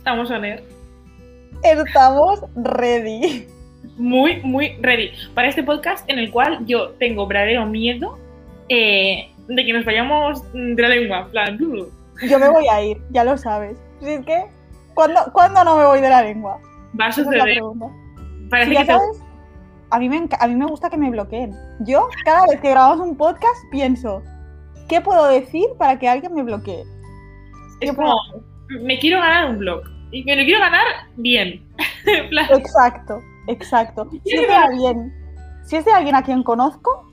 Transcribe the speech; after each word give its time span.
Estamos 0.00 0.30
on 0.30 0.44
air. 0.46 0.64
Estamos 1.62 2.40
ready. 2.56 3.46
Muy, 3.98 4.40
muy 4.42 4.76
ready. 4.80 5.10
Para 5.34 5.48
este 5.48 5.62
podcast 5.62 6.08
en 6.08 6.18
el 6.18 6.30
cual 6.30 6.64
yo 6.64 6.92
tengo 6.92 7.26
verdadero 7.26 7.66
miedo 7.66 8.18
eh, 8.70 9.30
de 9.46 9.64
que 9.66 9.72
nos 9.74 9.84
vayamos 9.84 10.42
de 10.54 10.80
la 10.82 10.88
lengua. 10.88 11.18
en 11.20 11.30
plan, 11.30 11.58
Yo 12.28 12.38
me 12.38 12.48
voy 12.48 12.66
a 12.68 12.82
ir, 12.82 12.96
ya 13.10 13.24
lo 13.24 13.36
sabes. 13.36 13.76
Si 14.00 14.08
es 14.08 14.24
que, 14.24 14.46
¿cuándo, 14.94 15.20
¿cuándo 15.34 15.62
no 15.64 15.76
me 15.76 15.84
voy 15.84 16.00
de 16.00 16.08
la 16.08 16.22
lengua? 16.22 16.58
Va 16.98 17.06
a 17.06 17.08
es 17.10 17.16
suceder. 17.16 17.58
Parece 18.48 18.70
Sí, 18.70 18.74
ya 18.74 18.80
que 18.80 18.86
te- 18.86 18.92
sabes, 18.94 19.22
a 19.90 19.98
mí, 19.98 20.08
me, 20.08 20.28
a 20.38 20.46
mí 20.48 20.54
me 20.54 20.64
gusta 20.66 20.88
que 20.88 20.96
me 20.96 21.10
bloqueen. 21.10 21.54
Yo, 21.80 22.08
cada 22.24 22.46
vez 22.46 22.58
que 22.62 22.70
grabamos 22.70 23.06
un 23.06 23.16
podcast, 23.18 23.54
pienso, 23.70 24.22
¿qué 24.88 25.02
puedo 25.02 25.28
decir 25.28 25.66
para 25.78 25.98
que 25.98 26.08
alguien 26.08 26.32
me 26.34 26.42
bloquee? 26.42 26.80
es 27.80 27.90
¿Qué 27.90 27.94
como, 27.96 28.14
me 28.82 28.98
quiero 28.98 29.20
ganar 29.20 29.50
un 29.50 29.58
blog. 29.58 29.82
Y 30.12 30.24
me 30.24 30.36
lo 30.36 30.44
quiero 30.44 30.60
ganar 30.60 30.86
bien. 31.16 31.64
Exacto, 32.50 33.20
exacto. 33.46 34.08
Si 34.24 34.34
es 34.34 34.48
de 34.48 34.54
alguien, 34.54 35.14
si 35.64 35.76
es 35.76 35.84
de 35.84 35.92
alguien 35.92 36.14
a 36.14 36.22
quien 36.22 36.42
conozco, 36.42 37.10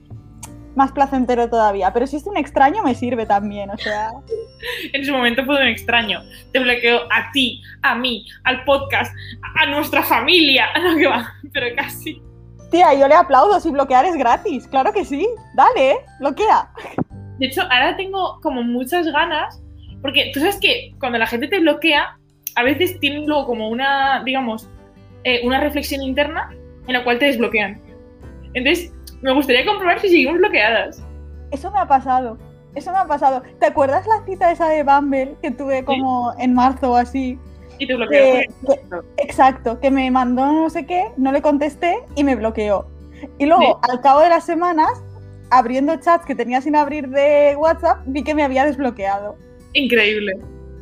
más 0.77 0.91
placentero 0.91 1.49
todavía. 1.49 1.91
Pero 1.91 2.07
si 2.07 2.15
es 2.15 2.23
de 2.23 2.29
un 2.29 2.37
extraño, 2.37 2.83
me 2.83 2.95
sirve 2.95 3.25
también. 3.25 3.69
O 3.71 3.77
sea, 3.77 4.11
en 4.93 5.01
ese 5.01 5.11
momento 5.11 5.43
fue 5.43 5.59
un 5.59 5.67
extraño. 5.67 6.21
Te 6.53 6.59
bloqueo 6.59 7.01
a 7.11 7.31
ti, 7.33 7.61
a 7.81 7.95
mí, 7.95 8.25
al 8.45 8.63
podcast, 8.63 9.13
a 9.59 9.65
nuestra 9.65 10.03
familia, 10.03 10.67
a 10.75 10.79
lo 10.79 10.95
que 10.95 11.07
va. 11.07 11.33
Pero 11.51 11.75
casi. 11.75 12.21
tía, 12.71 12.93
yo 12.93 13.07
le 13.07 13.15
aplaudo 13.15 13.59
si 13.59 13.71
bloquear 13.71 14.05
es 14.05 14.15
gratis. 14.15 14.67
Claro 14.67 14.93
que 14.93 15.03
sí. 15.03 15.27
Dale, 15.55 15.97
bloquea. 16.19 16.69
De 17.39 17.47
hecho, 17.47 17.61
ahora 17.63 17.97
tengo 17.97 18.39
como 18.41 18.63
muchas 18.63 19.07
ganas, 19.07 19.61
porque 20.01 20.31
tú 20.33 20.39
sabes 20.39 20.59
que 20.59 20.93
cuando 20.99 21.17
la 21.17 21.27
gente 21.27 21.47
te 21.47 21.59
bloquea, 21.59 22.16
a 22.57 22.63
veces 22.63 22.99
tienen 22.99 23.27
luego 23.27 23.45
como 23.45 23.69
una, 23.69 24.23
digamos, 24.25 24.67
eh, 25.23 25.41
una 25.45 25.59
reflexión 25.59 26.01
interna 26.01 26.49
en 26.87 26.93
la 26.93 27.03
cual 27.03 27.19
te 27.19 27.25
desbloquean. 27.25 27.79
Entonces, 28.55 28.91
me 29.21 29.31
gustaría 29.33 29.63
comprobar 29.63 29.99
si 29.99 30.09
seguimos 30.09 30.37
bloqueadas. 30.39 31.03
Eso 31.51 31.71
me 31.71 31.79
ha 31.79 31.87
pasado. 31.87 32.37
Eso 32.73 32.91
me 32.91 32.97
ha 32.97 33.05
pasado. 33.05 33.43
¿Te 33.59 33.67
acuerdas 33.67 34.07
la 34.07 34.25
cita 34.25 34.51
esa 34.51 34.69
de 34.69 34.81
Bumble 34.83 35.35
que 35.41 35.51
tuve 35.51 35.85
como 35.85 36.33
en 36.39 36.55
marzo 36.55 36.91
o 36.91 36.95
así? 36.95 37.37
Y 37.77 37.85
te 37.85 37.93
bloquean. 37.95 38.41
Que- 38.41 38.47
que- 38.67 39.23
exacto, 39.23 39.79
que 39.79 39.91
me 39.91 40.09
mandó 40.09 40.45
no 40.51 40.69
sé 40.71 40.87
qué, 40.87 41.05
no 41.15 41.31
le 41.31 41.43
contesté 41.43 41.99
y 42.15 42.23
me 42.23 42.35
bloqueó. 42.35 42.87
Y 43.37 43.45
luego, 43.45 43.79
al 43.87 44.01
cabo 44.01 44.21
de 44.21 44.29
las 44.29 44.45
semanas, 44.45 44.89
abriendo 45.51 45.95
chats 45.97 46.25
que 46.25 46.33
tenía 46.33 46.59
sin 46.61 46.75
abrir 46.75 47.07
de 47.09 47.55
WhatsApp, 47.55 47.99
vi 48.07 48.23
que 48.23 48.33
me 48.33 48.43
había 48.43 48.65
desbloqueado. 48.65 49.35
Increíble. 49.73 50.33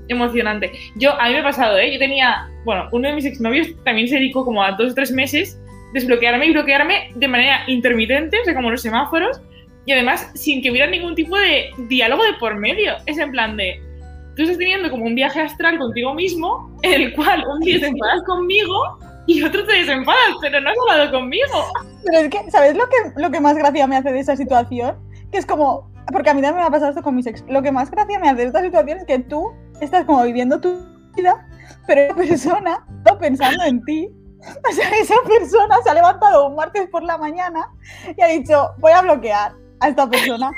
Emocionante. 0.07 0.71
Yo, 0.95 1.19
a 1.19 1.27
mí 1.27 1.33
me 1.33 1.39
ha 1.39 1.43
pasado, 1.43 1.77
¿eh? 1.77 1.91
Yo 1.91 1.99
tenía, 1.99 2.49
bueno, 2.63 2.87
uno 2.91 3.07
de 3.07 3.15
mis 3.15 3.25
exnovios 3.25 3.67
también 3.83 4.07
se 4.07 4.15
dedicó 4.15 4.45
como 4.45 4.63
a 4.63 4.71
dos 4.73 4.91
o 4.91 4.95
tres 4.95 5.11
meses 5.11 5.59
desbloquearme 5.93 6.47
y 6.47 6.51
bloquearme 6.51 7.11
de 7.15 7.27
manera 7.27 7.63
intermitente, 7.67 8.39
o 8.39 8.43
sea, 8.43 8.53
como 8.53 8.69
los 8.69 8.81
semáforos, 8.81 9.39
y 9.85 9.93
además 9.93 10.29
sin 10.35 10.61
que 10.61 10.69
hubiera 10.69 10.87
ningún 10.87 11.15
tipo 11.15 11.37
de 11.37 11.69
diálogo 11.87 12.23
de 12.23 12.33
por 12.33 12.55
medio. 12.55 12.93
Es 13.05 13.17
en 13.17 13.31
plan 13.31 13.55
de, 13.55 13.81
tú 14.35 14.43
estás 14.43 14.57
teniendo 14.57 14.89
como 14.91 15.05
un 15.05 15.15
viaje 15.15 15.39
astral 15.39 15.77
contigo 15.77 16.13
mismo, 16.13 16.69
en 16.81 17.01
el 17.01 17.13
cual 17.13 17.43
un 17.47 17.59
día 17.61 17.79
te 17.79 17.87
enfadas 17.87 18.23
conmigo 18.25 18.99
y 19.27 19.41
otro 19.43 19.65
te 19.65 19.73
desenfadas, 19.73 20.35
pero 20.41 20.59
no 20.59 20.69
has 20.69 20.75
hablado 20.91 21.11
conmigo. 21.11 21.65
Pero 22.03 22.17
es 22.19 22.29
que, 22.29 22.51
¿sabes 22.51 22.75
lo 22.75 22.85
que, 22.87 23.21
lo 23.21 23.31
que 23.31 23.39
más 23.39 23.55
gracia 23.55 23.87
me 23.87 23.97
hace 23.97 24.11
de 24.11 24.19
esa 24.19 24.35
situación? 24.35 24.97
Que 25.31 25.37
es 25.37 25.45
como, 25.45 25.89
porque 26.11 26.29
a 26.29 26.33
mí 26.33 26.41
también 26.41 26.61
me 26.61 26.67
ha 26.67 26.69
pasado 26.69 26.89
esto 26.89 27.01
con 27.01 27.15
mis 27.15 27.25
ex. 27.25 27.43
Lo 27.47 27.61
que 27.61 27.71
más 27.71 27.89
gracia 27.89 28.19
me 28.19 28.29
hace 28.29 28.41
de 28.41 28.47
esta 28.47 28.61
situación 28.61 28.99
es 28.99 29.05
que 29.05 29.19
tú 29.19 29.53
estás 29.81 30.05
como 30.05 30.23
viviendo 30.23 30.59
tu 30.59 30.77
vida, 31.15 31.47
pero 31.87 32.01
esa 32.01 32.15
persona 32.15 32.85
está 32.97 33.17
pensando 33.17 33.63
en 33.63 33.83
ti. 33.83 34.09
O 34.69 34.73
sea, 34.73 34.89
esa 35.01 35.15
persona 35.27 35.77
se 35.83 35.89
ha 35.89 35.93
levantado 35.95 36.47
un 36.47 36.55
martes 36.55 36.87
por 36.89 37.03
la 37.03 37.17
mañana 37.17 37.67
y 38.15 38.21
ha 38.21 38.27
dicho, 38.27 38.69
voy 38.77 38.91
a 38.91 39.01
bloquear 39.01 39.53
a 39.79 39.89
esta 39.89 40.09
persona. 40.09 40.51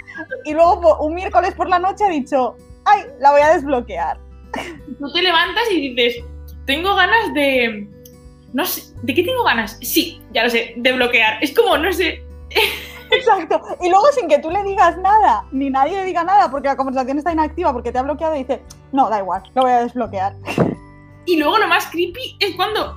Y 0.46 0.54
luego 0.54 0.98
un 1.00 1.16
miércoles 1.16 1.54
por 1.56 1.70
la 1.70 1.80
noche 1.80 2.04
ha 2.04 2.10
dicho, 2.10 2.56
ay, 2.86 3.04
la 3.20 3.32
voy 3.32 3.42
a 3.42 3.54
desbloquear. 3.54 4.20
Tú 5.00 5.14
te 5.14 5.22
levantas 5.22 5.64
y 5.72 5.94
dices, 5.94 6.24
tengo 6.66 6.96
ganas 6.96 7.34
de... 7.34 7.88
No 8.54 8.66
sé, 8.66 8.94
¿de 9.04 9.14
qué 9.14 9.24
tengo 9.24 9.44
ganas? 9.44 9.78
Sí, 9.82 10.22
ya 10.34 10.44
lo 10.44 10.50
sé, 10.50 10.74
de 10.76 10.94
bloquear. 10.94 11.42
Es 11.42 11.54
como, 11.54 11.78
no 11.78 11.92
sé, 11.94 12.24
Exacto. 13.12 13.62
Y 13.82 13.90
luego 13.90 14.06
sin 14.14 14.28
que 14.28 14.40
tú 14.40 14.50
le 14.50 14.64
digas 14.64 14.98
nada, 14.98 15.46
ni 15.52 15.70
nadie 15.70 15.98
le 15.98 16.04
diga 16.06 16.24
nada, 16.24 16.50
porque 16.50 16.68
la 16.68 16.76
conversación 16.76 17.18
está 17.18 17.32
inactiva, 17.32 17.74
porque 17.74 17.92
te 17.92 18.00
ha 18.00 18.04
bloqueado 18.04 18.36
y 18.36 18.40
dice, 18.40 18.62
no, 18.92 19.10
da 19.10 19.20
igual, 19.20 19.44
lo 19.56 19.64
voy 19.64 19.72
a 19.72 19.84
desbloquear. 19.84 20.34
Y 21.26 21.38
luego 21.38 21.58
lo 21.58 21.68
más 21.68 21.88
creepy 21.88 22.38
es 22.40 22.56
cuando 22.56 22.96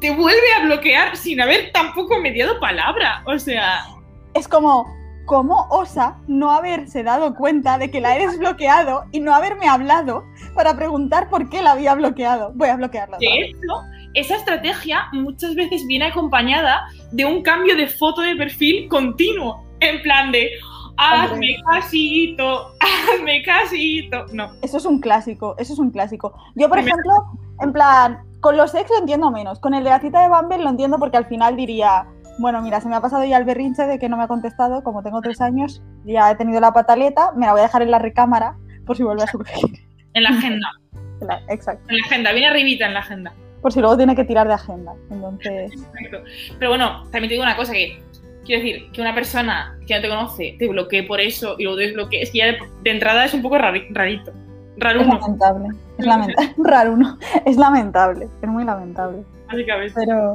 te 0.00 0.10
vuelve 0.14 0.52
a 0.58 0.64
bloquear 0.64 1.16
sin 1.16 1.40
haber 1.40 1.72
tampoco 1.72 2.18
mediado 2.18 2.58
palabra. 2.60 3.22
O 3.26 3.38
sea, 3.38 3.86
Es 4.34 4.48
como, 4.48 4.86
¿cómo 5.26 5.66
osa 5.70 6.16
no 6.26 6.52
haberse 6.52 7.02
dado 7.02 7.34
cuenta 7.34 7.78
de 7.78 7.90
que 7.90 8.00
la 8.00 8.16
he 8.16 8.26
desbloqueado 8.26 9.04
y 9.12 9.20
no 9.20 9.34
haberme 9.34 9.68
hablado 9.68 10.24
para 10.54 10.76
preguntar 10.76 11.28
por 11.28 11.48
qué 11.48 11.62
la 11.62 11.72
había 11.72 11.94
bloqueado? 11.94 12.52
Voy 12.54 12.68
a 12.68 12.76
bloquearla. 12.76 13.18
de 13.18 13.26
hecho, 13.26 13.82
esa 14.16 14.36
estrategia 14.36 15.06
muchas 15.12 15.54
veces 15.54 15.86
viene 15.86 16.06
acompañada 16.06 16.86
de 17.12 17.24
un 17.24 17.42
cambio 17.42 17.76
de 17.76 17.86
foto 17.86 18.22
de 18.22 18.34
perfil 18.36 18.88
continuo. 18.88 19.64
En 19.80 20.00
plan 20.02 20.32
de, 20.32 20.50
hazme 20.96 21.56
casito, 21.70 22.68
hazme 22.80 23.42
casito. 23.42 24.26
No, 24.32 24.50
Eso 24.62 24.78
es 24.78 24.84
un 24.86 25.00
clásico, 25.00 25.54
eso 25.58 25.72
es 25.74 25.78
un 25.78 25.90
clásico. 25.90 26.34
Yo, 26.54 26.68
por 26.68 26.78
ejemplo, 26.78 27.12
en 27.60 27.72
plan, 27.72 28.18
con 28.40 28.56
los 28.56 28.74
ex 28.74 28.88
lo 28.90 28.98
entiendo 28.98 29.30
menos. 29.30 29.60
Con 29.60 29.74
el 29.74 29.84
de 29.84 29.90
la 29.90 30.00
cita 30.00 30.22
de 30.22 30.28
Bumble 30.28 30.58
lo 30.64 30.70
entiendo 30.70 30.98
porque 30.98 31.16
al 31.18 31.26
final 31.26 31.56
diría, 31.56 32.06
bueno, 32.38 32.62
mira, 32.62 32.80
se 32.80 32.88
me 32.88 32.96
ha 32.96 33.00
pasado 33.00 33.24
ya 33.24 33.36
el 33.36 33.44
berrinche 33.44 33.82
de 33.86 33.98
que 33.98 34.08
no 34.08 34.16
me 34.16 34.22
ha 34.24 34.28
contestado, 34.28 34.82
como 34.82 35.02
tengo 35.02 35.20
tres 35.20 35.40
años, 35.40 35.82
ya 36.04 36.30
he 36.30 36.36
tenido 36.36 36.60
la 36.60 36.72
pataleta, 36.72 37.32
me 37.36 37.46
la 37.46 37.52
voy 37.52 37.60
a 37.60 37.64
dejar 37.64 37.82
en 37.82 37.90
la 37.90 37.98
recámara 37.98 38.56
por 38.86 38.96
si 38.96 39.02
vuelve 39.02 39.22
a 39.24 39.26
surgir. 39.30 39.78
en 40.14 40.22
la 40.22 40.30
agenda. 40.30 40.68
La- 41.20 41.40
Exacto. 41.48 41.84
En 41.88 41.96
la 41.98 42.06
agenda, 42.06 42.32
viene 42.32 42.46
arribita 42.48 42.86
en 42.86 42.94
la 42.94 43.00
agenda. 43.00 43.32
Por 43.66 43.72
si 43.72 43.80
luego 43.80 43.96
tiene 43.96 44.14
que 44.14 44.22
tirar 44.22 44.46
de 44.46 44.54
agenda. 44.54 44.92
Entonces, 45.10 45.72
Exacto. 45.72 46.18
Pero 46.56 46.70
bueno, 46.70 47.02
también 47.10 47.22
te 47.24 47.34
digo 47.34 47.42
una 47.42 47.56
cosa 47.56 47.72
que 47.72 48.00
quiero 48.44 48.62
decir, 48.62 48.92
que 48.92 49.00
una 49.00 49.12
persona 49.12 49.76
que 49.88 49.96
no 49.96 50.00
te 50.02 50.08
conoce 50.08 50.54
te 50.56 50.68
bloquee 50.68 51.02
por 51.02 51.20
eso 51.20 51.56
y 51.58 51.64
lo 51.64 51.74
desbloquee, 51.74 52.22
es 52.22 52.30
que 52.30 52.38
ya 52.38 52.46
de, 52.46 52.58
de 52.84 52.90
entrada 52.92 53.24
es 53.24 53.34
un 53.34 53.42
poco 53.42 53.56
rari- 53.58 53.88
rarito. 53.90 54.32
Raro 54.76 55.00
es 55.00 55.06
lamentable. 55.08 55.68
Es 55.98 56.06
lamentable. 56.06 56.54
Raro 56.58 56.92
uno. 56.92 57.18
Es 57.44 57.56
lamentable. 57.56 58.28
Es 58.40 58.48
muy 58.48 58.62
lamentable. 58.62 59.24
básicamente. 59.48 59.94
Pero. 59.96 60.34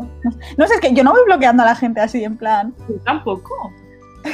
No 0.57 0.67
sé, 0.67 0.73
es 0.73 0.81
que 0.81 0.93
yo 0.93 1.05
no 1.05 1.13
voy 1.13 1.21
bloqueando 1.25 1.63
a 1.63 1.67
la 1.67 1.75
gente 1.75 2.01
así, 2.01 2.25
en 2.25 2.35
plan. 2.35 2.73
Yo 2.89 2.95
tampoco. 3.05 3.71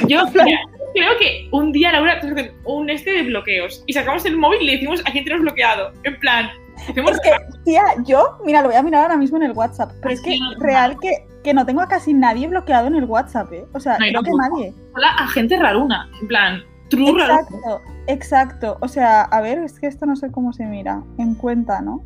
Yo 0.08 0.26
mira, 0.26 0.58
creo 0.92 1.16
que 1.20 1.48
un 1.52 1.70
día, 1.70 1.92
Laura, 1.92 2.20
un 2.64 2.90
este 2.90 3.12
de 3.12 3.22
bloqueos 3.22 3.84
y 3.86 3.92
sacamos 3.92 4.24
el 4.26 4.36
móvil 4.36 4.62
y 4.62 4.66
le 4.66 4.72
decimos 4.72 5.00
a 5.06 5.12
quién 5.12 5.22
tenemos 5.22 5.42
bloqueado. 5.44 5.92
En 6.02 6.18
plan, 6.18 6.50
Es 6.86 7.20
que, 7.20 7.30
tía, 7.64 7.82
yo, 8.04 8.38
mira, 8.44 8.62
lo 8.62 8.68
voy 8.68 8.76
a 8.76 8.82
mirar 8.82 9.02
ahora 9.02 9.16
mismo 9.16 9.36
en 9.36 9.44
el 9.44 9.52
WhatsApp. 9.52 9.92
Pero 10.00 10.14
es 10.14 10.20
que 10.20 10.38
real 10.58 10.98
que, 11.00 11.26
que 11.42 11.54
no 11.54 11.64
tengo 11.66 11.80
a 11.80 11.88
casi 11.88 12.14
nadie 12.14 12.48
bloqueado 12.48 12.86
en 12.86 12.94
el 12.96 13.04
WhatsApp, 13.04 13.52
¿eh? 13.52 13.66
O 13.72 13.80
sea, 13.80 13.94
No, 13.94 13.98
creo 13.98 14.22
que 14.22 14.30
nadie. 14.32 14.74
hola 14.94 15.08
a 15.18 15.28
gente 15.28 15.56
raruna. 15.56 16.08
En 16.20 16.28
plan, 16.28 16.62
true 16.90 17.12
raruna. 17.18 17.40
Exacto, 17.40 17.80
exacto. 18.06 18.78
O 18.80 18.88
sea, 18.88 19.22
a 19.22 19.40
ver, 19.40 19.58
es 19.58 19.78
que 19.78 19.86
esto 19.86 20.06
no 20.06 20.16
sé 20.16 20.30
cómo 20.30 20.52
se 20.52 20.64
mira. 20.64 21.02
En 21.18 21.34
cuenta, 21.34 21.80
¿no? 21.80 22.02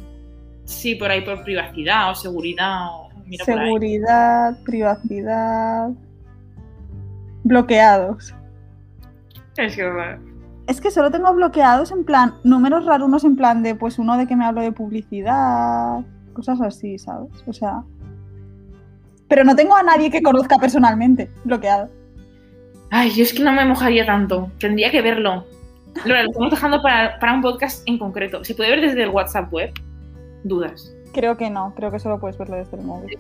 Sí, 0.65 0.95
por 0.95 1.11
ahí 1.11 1.21
por 1.23 1.43
privacidad 1.43 2.11
o 2.11 2.15
seguridad 2.15 2.87
o 2.91 3.09
mira. 3.27 3.45
Seguridad, 3.45 4.57
privacidad. 4.65 5.91
Bloqueados. 7.45 8.35
Es 9.57 9.75
que 9.77 9.83
Es 10.73 10.81
que 10.81 10.91
solo 10.91 11.11
tengo 11.11 11.31
bloqueados 11.35 11.91
en 11.91 12.03
plan, 12.03 12.33
números 12.45 12.87
rarunos 12.87 13.25
en 13.25 13.37
plan 13.37 13.63
de, 13.63 13.75
pues 13.75 13.99
uno 13.99 14.17
de 14.17 14.27
que 14.27 14.37
me 14.37 14.47
hablo 14.47 14.63
de 14.63 14.73
publicidad, 14.73 15.99
cosas 16.33 16.63
así, 16.63 16.99
¿sabes? 16.99 17.31
O 17.47 17.53
sea... 17.53 17.83
Pero 19.29 19.45
no 19.45 19.55
tengo 19.55 19.77
a 19.77 19.83
nadie 19.83 20.11
que 20.11 20.23
conozca 20.23 20.57
personalmente 20.57 21.31
bloqueado. 21.45 21.91
Ay, 22.91 23.11
yo 23.11 23.23
es 23.23 23.35
que 23.35 23.43
no 23.43 23.53
me 23.53 23.67
mojaría 23.67 24.07
tanto. 24.07 24.51
Tendría 24.59 24.91
que 24.91 25.03
verlo. 25.03 25.45
Laura, 26.07 26.23
lo 26.23 26.31
estamos 26.31 26.51
dejando 26.51 26.81
para, 26.81 27.19
para 27.19 27.35
un 27.35 27.43
podcast 27.43 27.87
en 27.87 27.99
concreto. 27.99 28.43
¿Se 28.43 28.55
puede 28.55 28.71
ver 28.71 28.81
desde 28.81 29.03
el 29.03 29.11
WhatsApp 29.11 29.53
web? 29.53 29.75
Dudas. 30.43 30.91
Creo 31.13 31.37
que 31.37 31.51
no, 31.51 31.75
creo 31.77 31.91
que 31.91 31.99
solo 31.99 32.19
puedes 32.19 32.39
verlo 32.39 32.57
desde 32.57 32.79
el 32.79 32.85
móvil. 32.85 33.19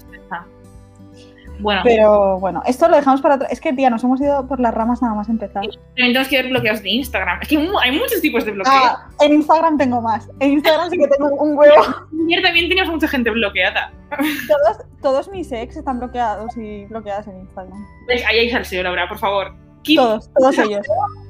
Bueno, 1.62 1.80
Pero 1.84 2.38
bueno, 2.40 2.62
esto 2.66 2.88
lo 2.88 2.96
dejamos 2.96 3.20
para 3.22 3.36
otro. 3.36 3.46
Es 3.48 3.60
que, 3.60 3.72
tía, 3.72 3.88
nos 3.88 4.02
hemos 4.04 4.20
ido 4.20 4.46
por 4.46 4.60
las 4.60 4.74
ramas 4.74 5.00
nada 5.00 5.14
más 5.14 5.28
empezar. 5.28 5.62
también 5.62 5.80
tenemos 5.94 6.28
que 6.28 6.36
ver 6.42 6.50
bloqueos 6.50 6.82
de 6.82 6.90
Instagram. 6.90 7.38
Es 7.42 7.48
que 7.48 7.56
hay 7.56 7.92
muchos 7.92 8.20
tipos 8.20 8.44
de 8.44 8.52
bloqueos. 8.52 8.76
Ah, 8.76 9.08
en 9.20 9.34
Instagram 9.34 9.78
tengo 9.78 10.00
más. 10.00 10.28
En 10.40 10.52
Instagram 10.52 10.90
sí 10.90 10.98
que 10.98 11.06
tengo 11.08 11.30
un 11.36 11.56
huevo. 11.56 11.74
Ayer 12.28 12.42
también 12.42 12.68
teníamos 12.68 12.92
mucha 12.92 13.08
gente 13.08 13.30
bloqueada. 13.30 13.92
Todos, 14.10 14.78
todos 15.00 15.28
mis 15.30 15.50
ex 15.52 15.76
están 15.76 15.98
bloqueados 15.98 16.56
y 16.56 16.84
bloqueadas 16.86 17.26
en 17.28 17.40
Instagram. 17.40 17.86
¿Ves? 18.08 18.24
Ahí 18.26 18.38
hay 18.40 18.50
salseo, 18.50 18.82
Laura, 18.82 19.08
por 19.08 19.18
favor. 19.18 19.54
Keep 19.84 19.98
Todos, 19.98 20.30
todos 20.34 20.58
ellos. 20.58 20.86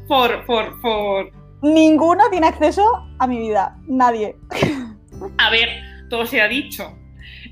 For, 0.09 0.45
for, 0.47 0.81
for. 0.81 1.31
Ninguno 1.63 2.29
tiene 2.31 2.49
acceso 2.49 2.83
a 3.19 3.27
mi 3.27 3.39
vida. 3.39 3.77
Nadie. 3.87 4.37
A 5.39 5.51
ver, 5.51 5.69
todo 6.11 6.27
se 6.27 6.41
ha 6.41 6.49
dicho. 6.49 6.93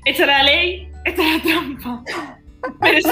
Hecha 0.05 0.25
la 0.25 0.43
ley, 0.43 0.91
está 1.05 1.21
la 1.23 1.41
trampa. 1.43 2.03
Pero 2.79 2.97
es 2.97 3.05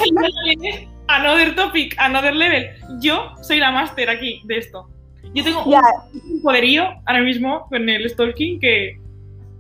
another 1.07 1.55
topic, 1.55 1.95
another 1.97 2.35
level. 2.35 2.67
Yo 3.01 3.33
soy 3.41 3.59
la 3.59 3.71
máster 3.71 4.09
aquí 4.09 4.41
de 4.45 4.57
esto. 4.57 4.87
Yo 5.33 5.43
tengo 5.43 5.63
un 5.63 6.41
poderío 6.41 6.87
ahora 7.05 7.21
mismo 7.21 7.67
con 7.69 7.87
el 7.87 8.09
stalking 8.09 8.59
que 8.59 8.97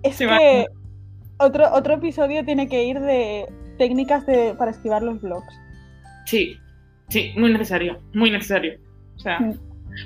es 0.03 0.15
se 0.15 0.25
va. 0.25 0.37
que 0.37 0.65
otro, 1.37 1.71
otro 1.73 1.95
episodio 1.95 2.43
tiene 2.43 2.67
que 2.67 2.83
ir 2.83 2.99
de 2.99 3.45
técnicas 3.77 4.25
de, 4.25 4.55
para 4.55 4.71
esquivar 4.71 5.01
los 5.03 5.21
blogs. 5.21 5.53
sí, 6.25 6.57
sí, 7.09 7.33
muy 7.37 7.51
necesario, 7.51 7.99
muy 8.13 8.31
necesario. 8.31 8.77
O 9.15 9.19
sea, 9.19 9.39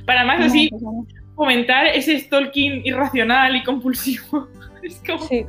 para 0.05 0.25
más 0.25 0.45
así 0.45 0.69
fomentar 1.35 1.87
ese 1.87 2.19
stalking 2.19 2.85
irracional 2.85 3.55
y 3.55 3.63
compulsivo. 3.63 4.47
Es 4.83 5.01
como 5.07 5.23
Sí, 5.23 5.45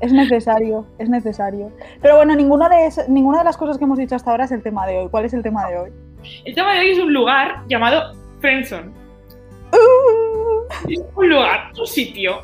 es 0.00 0.12
necesario, 0.12 0.86
es 0.98 1.08
necesario. 1.08 1.70
Pero 2.02 2.16
bueno, 2.16 2.34
ninguna 2.34 2.68
de, 2.68 2.86
es- 2.86 3.08
ninguna 3.08 3.38
de 3.38 3.44
las 3.44 3.56
cosas 3.56 3.78
que 3.78 3.84
hemos 3.84 3.98
dicho 3.98 4.14
hasta 4.14 4.30
ahora 4.30 4.44
es 4.44 4.52
el 4.52 4.62
tema 4.62 4.86
de 4.86 4.98
hoy. 4.98 5.08
¿Cuál 5.10 5.24
es 5.24 5.34
el 5.34 5.42
tema 5.42 5.68
de 5.68 5.78
hoy? 5.78 5.90
El 6.44 6.54
tema 6.54 6.72
de 6.74 6.80
hoy 6.80 6.90
es 6.90 6.98
un 6.98 7.12
lugar 7.12 7.62
llamado 7.68 8.14
Friendzone. 8.40 8.90
Uh, 9.72 10.90
Es 10.90 11.00
un 11.14 11.28
lugar, 11.30 11.72
un 11.78 11.86
sitio. 11.86 12.42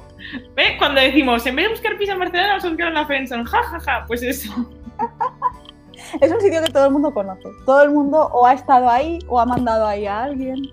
¿Ves? 0.55 0.73
Cuando 0.79 1.01
decimos, 1.01 1.47
en 1.47 1.57
vez 1.57 1.67
de 1.67 1.71
buscar 1.73 1.97
pizza 1.99 2.13
en 2.13 2.19
Barcelona, 2.19 2.49
vamos 2.49 2.65
a 2.65 2.69
buscar 2.69 2.91
una 2.91 3.07
Friendzone. 3.07 3.45
Ja, 3.45 3.63
ja, 3.63 3.81
ja. 3.81 4.05
Pues 4.07 4.23
eso. 4.23 4.53
es 6.21 6.31
un 6.33 6.41
sitio 6.41 6.63
que 6.63 6.71
todo 6.73 6.87
el 6.87 6.93
mundo 6.93 7.13
conoce. 7.13 7.49
Todo 7.65 7.83
el 7.83 7.91
mundo 7.91 8.29
o 8.33 8.47
ha 8.47 8.53
estado 8.55 8.89
ahí 8.89 9.19
o 9.29 9.41
ha 9.41 9.47
mandado 9.47 9.87
ahí 9.87 10.07
a 10.07 10.25
alguien. 10.25 10.71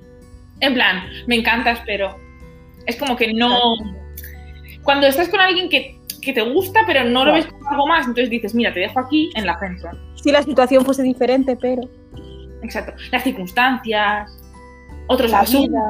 En 0.59 0.73
plan, 0.73 1.03
me 1.27 1.35
encantas, 1.35 1.79
pero 1.85 2.15
es 2.85 2.95
como 2.97 3.15
que 3.15 3.33
no. 3.33 3.57
Cuando 4.83 5.07
estás 5.07 5.29
con 5.29 5.39
alguien 5.39 5.69
que, 5.69 5.99
que 6.25 6.33
te 6.33 6.41
gusta, 6.41 6.81
pero 6.85 7.03
no 7.03 7.25
lo 7.25 7.33
ves 7.33 7.45
como 7.47 7.69
algo 7.69 7.87
más, 7.87 8.01
entonces 8.07 8.29
dices, 8.29 8.53
mira, 8.55 8.73
te 8.73 8.79
dejo 8.81 8.99
aquí 8.99 9.29
en 9.35 9.45
la 9.45 9.57
Friendzone. 9.57 9.97
Si 10.15 10.31
la 10.31 10.43
situación 10.43 10.85
fuese 10.85 11.03
diferente, 11.03 11.57
pero 11.59 11.81
Exacto. 12.63 12.93
Las 13.11 13.23
circunstancias, 13.23 14.31
otros 15.07 15.31
La 15.31 15.41
asuntos. 15.41 15.69
vida. 15.69 15.89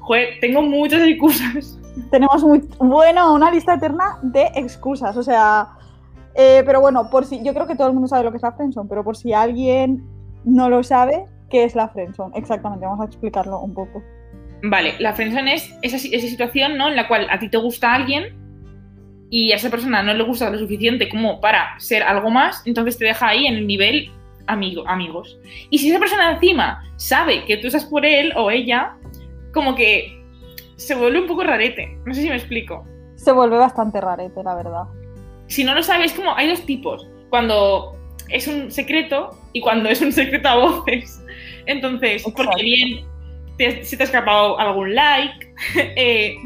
Joder, 0.00 0.28
tengo 0.40 0.62
muchas 0.62 1.02
excusas. 1.02 1.78
tenemos 2.10 2.42
muy 2.42 2.60
bueno 2.78 3.34
una 3.34 3.50
lista 3.50 3.74
eterna 3.74 4.18
de 4.22 4.50
excusas. 4.54 5.16
O 5.16 5.22
sea, 5.22 5.68
eh, 6.34 6.62
pero 6.66 6.80
bueno, 6.80 7.10
por 7.10 7.24
si 7.24 7.42
yo 7.44 7.54
creo 7.54 7.66
que 7.66 7.76
todo 7.76 7.88
el 7.88 7.92
mundo 7.92 8.08
sabe 8.08 8.24
lo 8.24 8.30
que 8.30 8.38
es 8.38 8.42
la 8.42 8.52
friendzone, 8.52 8.88
pero 8.88 9.04
por 9.04 9.16
si 9.16 9.32
alguien 9.32 10.04
no 10.44 10.68
lo 10.68 10.82
sabe, 10.82 11.26
¿qué 11.50 11.64
es 11.64 11.74
la 11.74 11.88
friendzone? 11.88 12.36
Exactamente, 12.36 12.86
vamos 12.86 13.02
a 13.02 13.08
explicarlo 13.08 13.60
un 13.60 13.74
poco. 13.74 14.02
Vale, 14.62 14.94
la 14.98 15.12
friendzone 15.12 15.54
es 15.54 15.74
esa, 15.82 15.96
esa 15.96 16.26
situación 16.26 16.78
¿no? 16.78 16.88
en 16.88 16.96
la 16.96 17.06
cual 17.06 17.26
a 17.30 17.38
ti 17.38 17.50
te 17.50 17.58
gusta 17.58 17.92
alguien 17.92 18.43
y 19.36 19.50
a 19.50 19.56
esa 19.56 19.68
persona 19.68 20.00
no 20.00 20.14
le 20.14 20.22
gusta 20.22 20.48
lo 20.48 20.56
suficiente 20.56 21.08
como 21.08 21.40
para 21.40 21.74
ser 21.80 22.04
algo 22.04 22.30
más, 22.30 22.62
entonces 22.66 22.96
te 22.96 23.04
deja 23.04 23.26
ahí 23.26 23.48
en 23.48 23.54
el 23.54 23.66
nivel 23.66 24.12
amigo, 24.46 24.86
amigos. 24.86 25.40
Y 25.70 25.78
si 25.78 25.90
esa 25.90 25.98
persona 25.98 26.34
encima 26.34 26.84
sabe 26.94 27.44
que 27.44 27.56
tú 27.56 27.66
estás 27.66 27.84
por 27.84 28.06
él 28.06 28.32
o 28.36 28.52
ella, 28.52 28.94
como 29.52 29.74
que 29.74 30.24
se 30.76 30.94
vuelve 30.94 31.22
un 31.22 31.26
poco 31.26 31.42
rarete. 31.42 31.98
No 32.06 32.14
sé 32.14 32.22
si 32.22 32.28
me 32.28 32.36
explico. 32.36 32.86
Se 33.16 33.32
vuelve 33.32 33.56
bastante 33.56 34.00
rarete, 34.00 34.40
la 34.44 34.54
verdad. 34.54 34.84
Si 35.48 35.64
no 35.64 35.74
lo 35.74 35.82
sabes, 35.82 36.12
como 36.12 36.36
hay 36.36 36.48
dos 36.48 36.64
tipos. 36.64 37.04
Cuando 37.28 37.96
es 38.28 38.46
un 38.46 38.70
secreto 38.70 39.36
y 39.52 39.60
cuando 39.60 39.88
es 39.88 40.00
un 40.00 40.12
secreto 40.12 40.48
a 40.48 40.54
voces. 40.54 41.20
Entonces, 41.66 42.22
Exacto. 42.24 42.44
porque 42.44 42.62
bien 42.62 43.04
te, 43.58 43.84
se 43.84 43.96
te 43.96 44.04
ha 44.04 44.06
escapado 44.06 44.60
algún 44.60 44.94
like, 44.94 45.52
eh, 45.96 46.36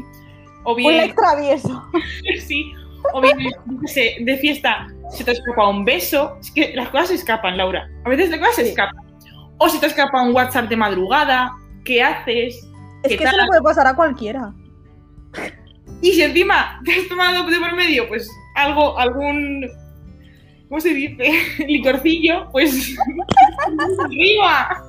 o 0.63 0.71
Un 0.71 0.77
bien... 0.77 0.97
like 0.97 1.13
travieso. 1.13 1.83
sí, 2.47 2.73
o 3.13 3.21
bien 3.21 3.37
qué 3.81 3.87
sé, 3.87 4.15
de 4.21 4.37
fiesta 4.37 4.87
se 5.09 5.23
te 5.23 5.31
escapa 5.31 5.67
un 5.67 5.85
beso. 5.85 6.37
Es 6.39 6.51
que 6.51 6.73
las 6.75 6.89
cosas 6.89 7.09
se 7.09 7.15
escapan, 7.15 7.57
Laura. 7.57 7.89
A 8.05 8.09
veces 8.09 8.29
las 8.29 8.39
cosas 8.39 8.55
se 8.55 8.69
escapan. 8.69 9.03
O 9.57 9.67
se 9.69 9.79
te 9.79 9.87
escapa 9.87 10.21
un 10.21 10.33
WhatsApp 10.33 10.69
de 10.69 10.75
madrugada. 10.75 11.51
¿Qué 11.83 12.01
haces? 12.03 12.55
Es 13.03 13.11
¿Qué 13.11 13.17
que 13.17 13.23
eso 13.23 13.37
le 13.37 13.47
puede 13.47 13.61
pasar 13.61 13.87
a 13.87 13.95
cualquiera. 13.95 14.53
Y 16.01 16.13
si 16.13 16.21
encima 16.21 16.79
te 16.85 16.93
has 16.93 17.09
tomado 17.09 17.45
de 17.49 17.59
por 17.59 17.75
medio, 17.75 18.07
pues 18.07 18.31
algo, 18.55 18.97
algún. 18.97 19.67
¿Cómo 20.69 20.79
se 20.79 20.93
dice? 20.93 21.31
Licorcillo, 21.67 22.49
pues. 22.51 22.95
¡Arriba! 24.05 24.81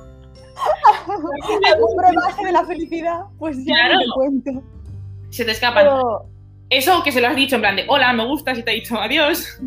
Algún 1.73 1.97
brebaje 1.97 2.45
de 2.45 2.51
la 2.53 2.65
felicidad, 2.65 3.21
pues 3.39 3.57
ya 3.65 3.73
Claro. 3.73 3.93
no 3.95 3.99
te 3.99 4.05
cuento. 4.13 4.63
Se 5.31 5.43
te 5.43 5.51
escapan. 5.51 5.83
Pero, 5.83 6.25
Eso 6.71 7.03
que 7.03 7.11
se 7.11 7.21
lo 7.21 7.27
has 7.27 7.35
dicho 7.35 7.55
en 7.55 7.61
plan 7.61 7.75
de 7.75 7.85
hola, 7.87 8.11
me 8.13 8.25
gustas 8.25 8.57
y 8.57 8.63
te 8.63 8.71
ha 8.71 8.73
dicho 8.73 8.99
adiós. 8.99 9.59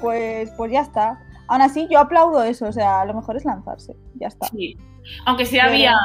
pues, 0.00 0.50
pues 0.56 0.70
ya 0.70 0.82
está. 0.82 1.18
Aún 1.48 1.62
así, 1.62 1.88
yo 1.90 1.98
aplaudo 1.98 2.44
eso. 2.44 2.68
O 2.68 2.72
sea, 2.72 3.04
lo 3.04 3.14
mejor 3.14 3.36
es 3.36 3.44
lanzarse. 3.44 3.96
Ya 4.14 4.28
está. 4.28 4.46
Sí. 4.48 4.76
Aunque 5.26 5.44
Pero- 5.50 5.72
vía 5.72 5.96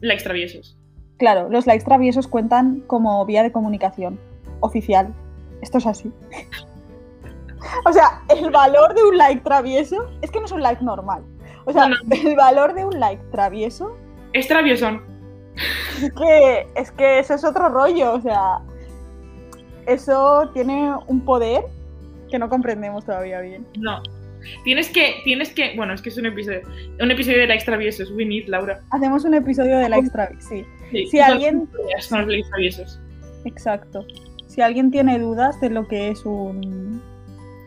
likes 0.00 0.22
traviesos. 0.22 0.76
Claro, 1.18 1.48
los 1.48 1.66
likes 1.66 1.84
traviesos 1.84 2.26
cuentan 2.28 2.80
como 2.86 3.24
vía 3.24 3.42
de 3.42 3.50
comunicación 3.52 4.20
oficial. 4.60 5.12
Esto 5.62 5.78
es 5.78 5.86
así. 5.86 6.12
O 7.86 7.92
sea, 7.94 8.20
el 8.28 8.50
valor 8.50 8.94
de 8.94 9.02
un 9.04 9.16
like 9.16 9.40
travieso 9.42 9.96
es 10.20 10.30
que 10.30 10.38
no 10.38 10.44
es 10.44 10.52
un 10.52 10.60
like 10.62 10.84
normal. 10.84 11.24
O 11.64 11.72
sea, 11.72 11.88
No, 11.88 11.96
el 12.10 12.36
valor 12.36 12.74
de 12.74 12.84
un 12.84 13.00
like 13.00 13.22
travieso 13.32 13.96
Es 14.34 14.46
traviesón. 14.46 15.02
es 16.02 16.12
que, 16.12 16.66
es 16.74 16.92
que 16.92 17.18
eso 17.20 17.32
es 17.34 17.42
otro 17.42 17.70
rollo. 17.70 18.12
O 18.12 18.20
sea, 18.20 18.58
eso 19.86 20.50
tiene 20.54 20.92
un 21.06 21.20
poder 21.24 21.62
que 22.30 22.38
no 22.38 22.48
comprendemos 22.48 23.04
todavía 23.04 23.40
bien. 23.40 23.66
No. 23.78 24.02
Tienes 24.62 24.90
que, 24.90 25.20
tienes 25.24 25.52
que. 25.54 25.74
Bueno, 25.76 25.94
es 25.94 26.02
que 26.02 26.10
es 26.10 26.18
un 26.18 26.26
episodio. 26.26 26.60
Un 27.00 27.10
episodio 27.10 27.38
de 27.38 27.46
likes 27.46 27.64
traviesos. 27.64 28.10
We 28.10 28.26
need, 28.26 28.46
Laura. 28.48 28.80
Hacemos 28.90 29.24
un 29.24 29.34
episodio 29.34 29.78
de 29.78 29.88
likes 29.88 30.10
traviesos. 30.10 30.48
Sí, 30.48 30.64
Sí. 30.90 31.06
Si 31.08 31.18
alguien- 31.20 31.68
Son 32.00 32.20
los 32.20 32.28
likes 32.28 32.48
traviesos. 32.50 33.00
exacto. 33.44 34.04
Si 34.46 34.60
alguien 34.60 34.90
tiene 34.90 35.18
dudas 35.18 35.58
de 35.60 35.70
lo 35.70 35.88
que 35.88 36.10
es 36.10 36.24
un, 36.26 37.02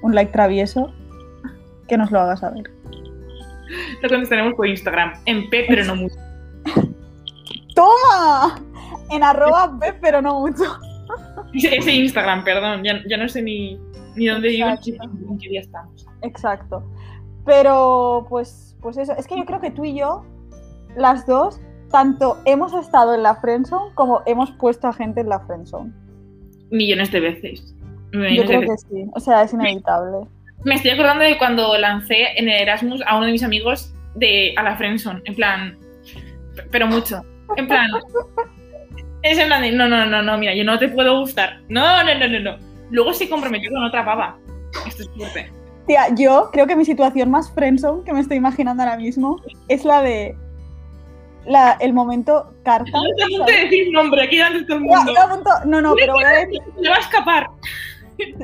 un 0.01 0.15
like 0.15 0.31
travieso, 0.31 0.93
que 1.87 1.97
nos 1.97 2.11
lo 2.11 2.19
haga 2.21 2.37
saber. 2.37 2.69
Lo 4.01 4.07
contestaremos 4.09 4.53
por 4.53 4.67
Instagram. 4.67 5.13
En 5.25 5.49
P, 5.49 5.65
pero 5.67 5.83
no 5.83 5.95
mucho. 5.95 6.15
¡Toma! 7.75 8.61
En 9.11 9.23
arroba 9.23 9.67
B, 9.67 9.93
pero 10.01 10.21
no 10.21 10.39
mucho. 10.41 10.63
Ese 11.53 11.91
Instagram, 11.91 12.43
perdón. 12.43 12.83
Ya, 12.83 13.01
ya 13.07 13.17
no 13.17 13.27
sé 13.27 13.41
ni, 13.41 13.79
ni 14.15 14.27
dónde 14.27 14.49
vivo 14.49 14.69
Exacto. 14.69 15.09
ni 15.19 15.31
en 15.31 15.37
qué 15.37 15.49
día 15.49 15.61
estamos. 15.61 16.05
Exacto. 16.21 16.83
Pero, 17.45 18.25
pues, 18.29 18.75
pues 18.81 18.97
eso. 18.97 19.13
Es 19.17 19.27
que 19.27 19.37
yo 19.37 19.45
creo 19.45 19.61
que 19.61 19.71
tú 19.71 19.85
y 19.85 19.97
yo, 19.97 20.25
las 20.95 21.25
dos, 21.25 21.59
tanto 21.91 22.37
hemos 22.45 22.73
estado 22.73 23.15
en 23.15 23.23
la 23.23 23.35
friendzone 23.35 23.93
como 23.95 24.21
hemos 24.25 24.51
puesto 24.51 24.87
a 24.87 24.93
gente 24.93 25.21
en 25.21 25.29
la 25.29 25.39
friendzone. 25.39 25.93
Millones 26.69 27.11
de 27.11 27.19
veces. 27.19 27.75
Yo 28.11 28.19
Millones 28.19 28.47
creo 28.47 28.59
veces. 28.61 28.85
que 28.85 28.95
sí. 28.95 29.05
O 29.13 29.19
sea, 29.19 29.43
es 29.43 29.53
inevitable. 29.53 30.27
Me 30.65 30.75
estoy 30.75 30.91
acordando 30.91 31.23
de 31.23 31.37
cuando 31.37 31.77
lancé 31.77 32.37
en 32.37 32.49
el 32.49 32.61
Erasmus 32.61 33.01
a 33.05 33.15
uno 33.15 33.27
de 33.27 33.31
mis 33.31 33.43
amigos 33.43 33.93
de 34.15 34.53
a 34.57 34.63
la 34.63 34.75
Friendzone, 34.75 35.21
en 35.25 35.35
plan, 35.35 35.77
pero 36.71 36.87
mucho, 36.87 37.21
en 37.55 37.67
plan, 37.67 37.87
es 39.23 39.37
en 39.37 39.47
plan 39.47 39.61
de, 39.61 39.71
no, 39.71 39.87
no, 39.87 40.05
no, 40.05 40.21
no, 40.21 40.37
mira, 40.37 40.53
yo 40.55 40.63
no 40.63 40.77
te 40.79 40.87
puedo 40.89 41.19
gustar, 41.19 41.59
no, 41.69 42.03
no, 42.03 42.15
no, 42.19 42.27
no, 42.27 42.39
no. 42.39 42.57
Luego 42.91 43.13
se 43.13 43.27
comprometió 43.29 43.71
con 43.71 43.83
otra 43.83 44.05
pava. 44.05 44.37
Esto 44.87 45.03
es 45.03 45.09
fuerte. 45.17 45.51
Tía, 45.87 46.07
yo 46.15 46.49
creo 46.51 46.67
que 46.67 46.75
mi 46.75 46.85
situación 46.85 47.31
más 47.31 47.51
friendzone 47.53 48.03
que 48.03 48.13
me 48.13 48.19
estoy 48.19 48.37
imaginando 48.37 48.83
ahora 48.83 48.97
mismo 48.97 49.37
es 49.69 49.85
la 49.85 50.01
de 50.01 50.35
la, 51.45 51.77
el 51.79 51.93
momento 51.93 52.53
carta. 52.63 52.89
No 52.91 53.45
te 53.45 53.53
a 53.53 53.63
decir 53.63 53.91
nombre 53.91 54.21
aquí 54.23 54.35
delante 54.35 54.59
de 54.59 54.65
todo 54.65 54.77
el 54.77 54.83
mundo. 54.83 55.13
a 55.17 55.29
punto- 55.29 55.49
no, 55.65 55.81
no, 55.81 55.95
pero 55.95 56.13
voy 56.13 56.23
a 56.25 56.29
decir, 56.29 56.59
Le 56.79 56.89
va 56.89 56.95
a 56.97 56.99
escapar. 56.99 57.47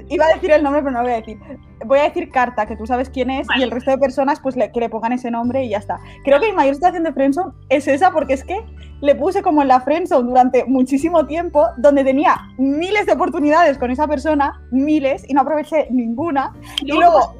Iba 0.09 0.25
a 0.25 0.33
decir 0.33 0.51
el 0.51 0.63
nombre, 0.63 0.81
pero 0.81 0.91
no 0.91 0.99
lo 0.99 1.05
voy 1.05 1.13
a 1.13 1.17
decir. 1.17 1.39
Voy 1.85 1.99
a 1.99 2.03
decir 2.03 2.29
carta, 2.31 2.65
que 2.65 2.75
tú 2.75 2.85
sabes 2.85 3.09
quién 3.09 3.29
es, 3.29 3.47
y 3.57 3.63
el 3.63 3.71
resto 3.71 3.91
de 3.91 3.97
personas, 3.97 4.39
pues 4.39 4.55
le- 4.55 4.71
que 4.71 4.79
le 4.79 4.89
pongan 4.89 5.13
ese 5.13 5.29
nombre 5.31 5.63
y 5.63 5.69
ya 5.69 5.77
está. 5.79 5.99
Creo 6.23 6.39
que 6.39 6.47
mi 6.47 6.53
mayor 6.53 6.75
situación 6.75 7.03
de 7.03 7.11
friendzone 7.13 7.51
es 7.69 7.87
esa, 7.87 8.11
porque 8.11 8.33
es 8.33 8.43
que 8.43 8.63
le 9.01 9.15
puse 9.15 9.41
como 9.41 9.61
en 9.61 9.67
la 9.67 9.81
friendzone 9.81 10.27
durante 10.29 10.63
muchísimo 10.65 11.25
tiempo, 11.25 11.67
donde 11.77 12.03
tenía 12.03 12.37
miles 12.57 13.05
de 13.05 13.11
oportunidades 13.13 13.77
con 13.77 13.91
esa 13.91 14.07
persona, 14.07 14.61
miles, 14.71 15.25
y 15.27 15.33
no 15.33 15.41
aproveché 15.41 15.87
ninguna. 15.89 16.53
Y 16.81 16.91
luego, 16.93 17.35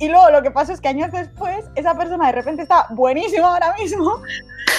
y 0.00 0.08
luego 0.08 0.30
lo 0.30 0.42
que 0.42 0.50
pasa 0.50 0.72
es 0.74 0.80
que 0.80 0.88
años 0.88 1.10
después, 1.10 1.64
esa 1.74 1.96
persona 1.96 2.26
de 2.26 2.32
repente 2.32 2.62
está 2.62 2.86
buenísima 2.90 3.52
ahora 3.54 3.74
mismo 3.80 4.20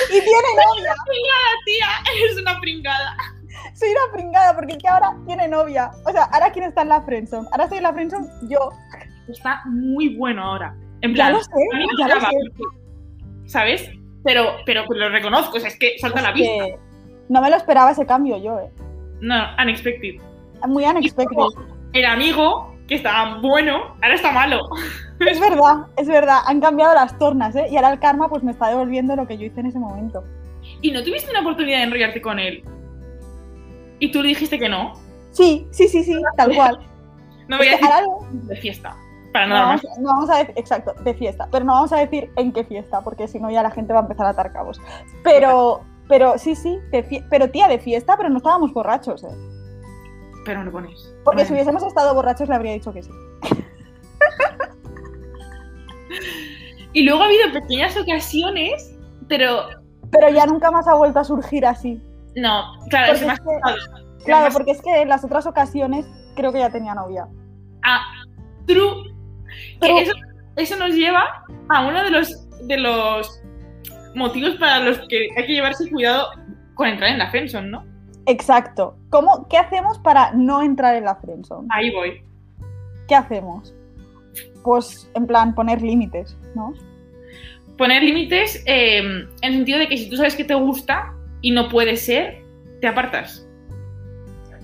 y 0.10 0.14
tiene 0.14 0.28
novia. 0.56 0.94
tía, 1.66 1.88
eres 2.24 2.38
una 2.42 2.60
pringada. 2.60 3.16
Soy 3.80 3.90
una 3.92 4.12
pringada 4.12 4.56
porque 4.56 4.74
es 4.74 4.78
que 4.78 4.88
ahora 4.90 5.16
tiene 5.26 5.48
novia. 5.48 5.92
O 6.06 6.12
sea, 6.12 6.24
ahora 6.26 6.52
quién 6.52 6.66
está 6.66 6.82
en 6.82 6.90
la 6.90 7.02
friendzone. 7.02 7.48
Ahora 7.52 7.64
estoy 7.64 7.78
en 7.78 7.84
la 7.84 7.94
friendzone 7.94 8.28
yo. 8.50 8.70
Está 9.30 9.62
muy 9.68 10.18
bueno 10.18 10.44
ahora. 10.44 10.76
En 11.02 11.12
Ya 11.12 11.28
plan, 11.28 11.34
lo 11.34 11.40
sé, 11.40 11.52
ya 11.98 12.08
lo 12.08 12.20
sé. 12.20 12.28
¿sabes? 13.46 13.90
Pero, 14.26 14.44
pero 14.66 14.86
lo 14.86 15.10
reconozco, 15.10 15.58
o 15.58 15.60
sea, 15.62 15.70
es 15.70 15.80
que 15.80 15.98
salta 15.98 16.22
la 16.22 16.34
vista. 16.34 16.66
no 17.30 17.42
me 17.42 17.50
lo 17.50 17.56
esperaba 17.56 17.92
ese 17.92 18.06
cambio 18.06 18.38
yo, 18.38 18.60
eh. 18.60 18.70
No, 19.22 19.36
unexpected. 19.62 20.16
Muy 20.68 20.84
unexpected. 20.84 21.38
El 21.94 22.06
amigo 22.06 22.76
que 22.88 22.96
estaba 22.96 23.40
bueno, 23.40 23.96
ahora 24.02 24.16
está 24.16 24.32
malo. 24.32 24.60
Es 25.20 25.40
verdad, 25.40 25.86
es 25.96 26.08
verdad. 26.08 26.40
Han 26.48 26.60
cambiado 26.60 26.94
las 26.96 27.18
tornas, 27.18 27.56
¿eh? 27.56 27.68
Y 27.72 27.76
ahora 27.78 27.92
el 27.94 28.00
karma 28.00 28.28
pues 28.30 28.44
me 28.44 28.52
está 28.52 28.68
devolviendo 28.68 29.16
lo 29.16 29.26
que 29.26 29.38
yo 29.38 29.46
hice 29.46 29.62
en 29.62 29.68
ese 29.68 29.80
momento. 29.80 30.24
Y 30.82 30.92
no 30.92 31.04
tuviste 31.04 31.30
una 31.32 31.42
oportunidad 31.42 31.78
de 31.78 31.84
enrollarte 31.86 32.22
con 32.22 32.40
él. 32.40 32.64
Y 34.00 34.12
tú 34.12 34.22
le 34.22 34.30
dijiste 34.30 34.58
que 34.58 34.70
no. 34.70 34.94
Sí, 35.32 35.68
sí, 35.72 35.88
sí, 35.88 36.04
sí, 36.04 36.20
tal 36.38 36.56
cual. 36.56 36.80
No 37.48 37.58
voy 37.58 37.68
a 37.68 37.72
decir 37.72 37.86
ahora 37.86 38.08
de 38.32 38.56
fiesta. 38.56 38.96
Para 39.34 39.48
no 39.48 39.54
nada 39.54 39.66
vamos, 39.68 39.84
más. 39.84 40.00
no 40.00 40.10
vamos 40.10 40.30
a 40.30 40.38
decir, 40.40 40.54
exacto, 40.58 40.94
de 41.04 41.14
fiesta. 41.14 41.48
Pero 41.52 41.66
no 41.66 41.74
vamos 41.74 41.94
a 41.94 41.98
decir 41.98 42.32
en 42.36 42.52
qué 42.52 42.64
fiesta, 42.64 43.02
porque 43.02 43.28
si 43.28 43.40
no 43.40 43.52
ya 43.52 43.62
la 43.62 43.72
gente 43.72 43.94
va 43.94 44.00
a 44.00 44.04
empezar 44.04 44.26
a 44.26 44.30
atar 44.30 44.52
cabos. 44.52 44.82
Pero, 45.24 45.82
pero 46.08 46.38
sí, 46.38 46.56
sí, 46.56 46.80
de 46.92 47.24
pero 47.30 47.50
tía, 47.50 47.68
de 47.68 47.80
fiesta, 47.80 48.18
pero 48.18 48.30
no 48.30 48.38
estábamos 48.38 48.74
borrachos, 48.74 49.24
¿eh? 49.24 49.36
Pero 50.46 50.60
no 50.60 50.66
lo 50.66 50.72
pones. 50.72 51.14
Porque 51.24 51.46
si 51.46 51.54
hubiésemos 51.54 51.84
estado 51.84 52.16
borrachos 52.16 52.50
le 52.50 52.56
habría 52.56 52.74
dicho 52.74 52.94
que 52.94 53.04
sí. 53.04 53.12
Y 56.94 57.04
luego 57.04 57.22
ha 57.22 57.26
habido 57.26 57.52
pequeñas 57.54 57.96
ocasiones, 57.98 58.98
pero 59.28 59.68
Pero 60.12 60.30
ya 60.30 60.46
nunca 60.48 60.72
más 60.72 60.88
ha 60.88 60.96
vuelto 60.96 61.20
a 61.20 61.24
surgir 61.24 61.66
así. 61.66 62.02
No, 62.36 62.80
claro, 62.90 63.14
Porque 63.14 63.34
es 63.34 63.40
que-. 63.40 64.00
Claro, 64.26 64.54
porque 64.54 64.72
es 64.72 64.82
que 64.82 65.02
en 65.02 65.10
las 65.10 65.24
otras 65.24 65.46
ocasiones 65.46 66.06
creo 66.36 66.52
que 66.52 66.60
ya 66.60 66.70
tenía 66.70 66.94
novia. 66.94 67.28
Ah, 67.84 68.02
true. 68.66 69.14
Eso, 69.82 70.14
eso 70.56 70.76
nos 70.78 70.94
lleva 70.94 71.46
a 71.70 71.88
uno 71.88 72.04
de 72.04 72.12
los, 72.12 72.68
de 72.68 72.78
los 72.78 73.42
motivos 74.16 74.56
para 74.56 74.80
los 74.80 75.00
que 75.08 75.30
hay 75.36 75.46
que 75.46 75.54
llevarse 75.54 75.90
cuidado 75.90 76.30
con 76.76 76.88
entrar 76.88 77.12
en 77.12 77.20
la 77.20 77.30
friendzone, 77.30 77.70
¿no? 77.70 77.86
Exacto. 78.26 78.98
¿Cómo, 79.10 79.48
¿Qué 79.50 79.58
hacemos 79.58 79.98
para 80.00 80.32
no 80.34 80.62
entrar 80.62 80.96
en 80.96 81.06
la 81.06 81.16
friendzone? 81.16 81.68
Ahí 81.72 81.92
voy. 81.92 82.22
¿Qué 83.08 83.16
hacemos? 83.16 83.74
Pues 84.64 85.10
en 85.16 85.26
plan 85.26 85.56
poner 85.56 85.82
límites, 85.82 86.38
¿no? 86.56 86.74
Poner 87.78 88.04
límites 88.04 88.62
eh, 88.66 89.00
en 89.00 89.30
el 89.42 89.54
sentido 89.54 89.80
de 89.80 89.88
que 89.88 89.98
si 89.98 90.10
tú 90.10 90.18
sabes 90.18 90.36
que 90.36 90.44
te 90.44 90.54
gusta 90.54 91.14
y 91.42 91.52
no 91.52 91.70
puede 91.70 91.96
ser, 91.96 92.44
te 92.82 92.88
apartas. 92.88 93.48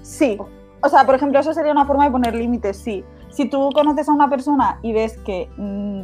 Sí. 0.02 0.38
O 0.82 0.90
sea, 0.90 1.06
por 1.06 1.16
ejemplo, 1.16 1.40
eso 1.40 1.54
sería 1.54 1.72
una 1.72 1.86
forma 1.86 2.06
de 2.06 2.12
poner 2.12 2.36
límites, 2.36 2.78
sí. 2.78 3.04
Si 3.30 3.50
tú 3.50 3.70
conoces 3.74 4.08
a 4.08 4.14
una 4.14 4.30
persona 4.30 4.80
y 4.82 4.94
ves 4.94 5.18
que... 5.26 5.50
mm, 5.58 6.02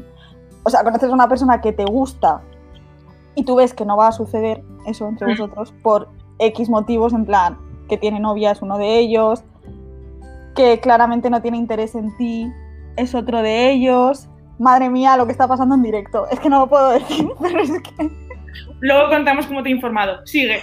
o 0.64 0.70
sea, 0.70 0.84
conoces 0.84 1.10
a 1.10 1.14
una 1.14 1.28
persona 1.28 1.62
que 1.62 1.72
te 1.72 1.86
gusta 1.86 2.42
y 3.36 3.44
tú 3.44 3.56
ves 3.56 3.74
que 3.74 3.86
no 3.86 3.98
va 3.98 4.08
a 4.08 4.12
suceder 4.12 4.64
eso 4.86 5.08
entre 5.08 5.28
Mm. 5.28 5.30
vosotros 5.32 5.74
por 5.84 6.10
X 6.40 6.70
motivos, 6.70 7.14
en 7.14 7.26
plan, 7.26 7.58
que 7.88 7.98
tiene 7.98 8.20
novia 8.20 8.52
es 8.52 8.62
uno 8.62 8.78
de 8.78 8.98
ellos, 9.00 9.44
que 10.56 10.80
claramente 10.80 11.30
no 11.30 11.42
tiene 11.42 11.58
interés 11.58 11.96
en 11.96 12.16
ti 12.18 12.52
es 12.98 13.16
otro 13.16 13.42
de 13.42 13.72
ellos. 13.72 14.28
Madre 14.60 14.90
mía, 14.90 15.18
lo 15.18 15.26
que 15.26 15.32
está 15.32 15.48
pasando 15.48 15.76
en 15.76 15.82
directo. 15.82 16.28
Es 16.30 16.40
que 16.40 16.50
no 16.50 16.60
lo 16.60 16.68
puedo 16.68 16.90
decir, 17.00 17.28
pero 17.40 17.62
es 17.62 17.72
que... 17.72 18.21
Luego 18.80 19.10
contamos 19.10 19.48
cómo 19.48 19.64
te 19.64 19.70
he 19.70 19.72
informado. 19.72 20.26
Sigue. 20.26 20.62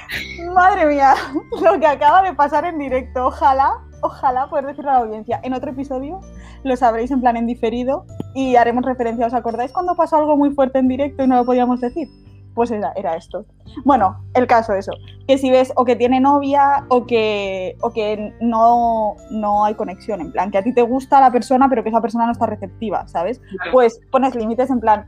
Madre 0.55 0.87
mía, 0.87 1.15
lo 1.63 1.79
que 1.79 1.87
acaba 1.87 2.23
de 2.23 2.35
pasar 2.35 2.65
en 2.65 2.79
directo. 2.79 3.27
Ojalá, 3.27 3.71
ojalá 4.03 4.49
poder 4.49 4.67
decirlo 4.67 4.91
a 4.91 4.95
la 4.95 5.01
audiencia. 5.01 5.41
En 5.43 5.55
otro 5.55 5.71
episodio 5.71 6.21
lo 6.65 6.77
sabréis 6.77 7.11
en 7.11 7.21
plan 7.21 7.37
en 7.37 7.47
diferido 7.47 8.05
y 8.35 8.57
haremos 8.57 8.85
referencia. 8.85 9.27
¿Os 9.27 9.35
acordáis 9.35 9.73
cuando 9.73 9.95
pasó 9.95 10.17
algo 10.17 10.37
muy 10.37 10.51
fuerte 10.51 10.79
en 10.79 10.89
directo 10.89 11.25
y 11.25 11.27
no 11.27 11.37
lo 11.37 11.45
podíamos 11.45 11.81
decir? 11.81 12.09
Pues 12.55 12.73
era, 12.73 12.93
era 12.97 13.15
esto. 13.15 13.45
Bueno, 13.85 14.19
el 14.35 14.49
caso 14.49 14.73
eso. 14.73 14.91
Que 15.29 15.39
si 15.39 15.49
ves 15.49 15.73
o 15.77 15.85
que 15.85 15.95
tiene 15.95 16.19
novia 16.19 16.85
o 16.89 17.07
que, 17.07 17.77
o 17.83 17.93
que 17.93 18.35
no, 18.41 19.15
no 19.31 19.65
hay 19.65 19.75
conexión. 19.75 20.21
En 20.21 20.33
plan, 20.33 20.51
que 20.51 20.59
a 20.59 20.63
ti 20.63 20.75
te 20.75 20.83
gusta 20.83 21.21
la 21.21 21.31
persona 21.31 21.69
pero 21.69 21.85
que 21.85 21.91
esa 21.91 22.01
persona 22.01 22.27
no 22.27 22.33
está 22.33 22.47
receptiva, 22.47 23.07
¿sabes? 23.07 23.41
pues 23.71 24.01
pones 24.11 24.35
límites 24.35 24.71
en 24.71 24.81
plan, 24.81 25.07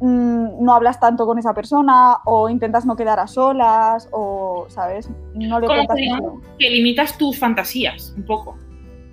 mm, 0.00 0.64
no 0.64 0.74
hablas 0.74 1.00
tanto 1.00 1.26
con 1.26 1.38
esa 1.38 1.54
persona 1.54 2.18
o 2.24 2.48
intentas 2.48 2.86
no 2.86 2.96
quedar 2.96 3.18
a 3.18 3.26
solas 3.26 4.08
o, 4.12 4.66
¿sabes? 4.68 5.10
No 5.34 5.60
le 5.60 5.66
Como 5.66 5.88
que 5.88 6.08
que 6.58 6.70
limitas 6.70 7.16
tus 7.18 7.38
fantasías, 7.38 8.14
un 8.16 8.24
poco, 8.24 8.56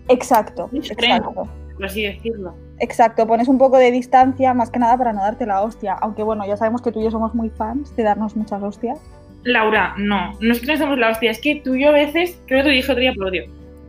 Exacto, 0.09 0.69
exacto. 0.73 1.47
por 1.75 1.85
así 1.85 2.03
decirlo. 2.03 2.55
Exacto, 2.79 3.25
pones 3.27 3.47
un 3.47 3.57
poco 3.57 3.77
de 3.77 3.91
distancia 3.91 4.53
más 4.53 4.69
que 4.69 4.79
nada 4.79 4.97
para 4.97 5.13
no 5.13 5.21
darte 5.21 5.45
la 5.45 5.61
hostia. 5.61 5.93
Aunque 6.01 6.23
bueno, 6.23 6.45
ya 6.45 6.57
sabemos 6.57 6.81
que 6.81 6.91
tú 6.91 6.99
y 6.99 7.05
yo 7.05 7.11
somos 7.11 7.33
muy 7.33 7.49
fans 7.49 7.95
de 7.95 8.03
darnos 8.03 8.35
muchas 8.35 8.61
hostias. 8.61 8.99
Laura, 9.43 9.93
no, 9.97 10.37
no 10.39 10.53
es 10.53 10.61
que 10.61 10.67
nos 10.67 10.79
damos 10.79 10.97
la 10.97 11.09
hostia, 11.09 11.31
es 11.31 11.39
que 11.39 11.61
tú 11.63 11.75
y 11.75 11.83
yo 11.83 11.89
a 11.89 11.93
veces, 11.93 12.39
creo 12.47 12.59
que 12.59 12.69
te 12.69 12.75
dije 12.75 12.91
otro 12.91 13.01
día 13.01 13.13
por 13.13 13.27
odio, 13.27 13.43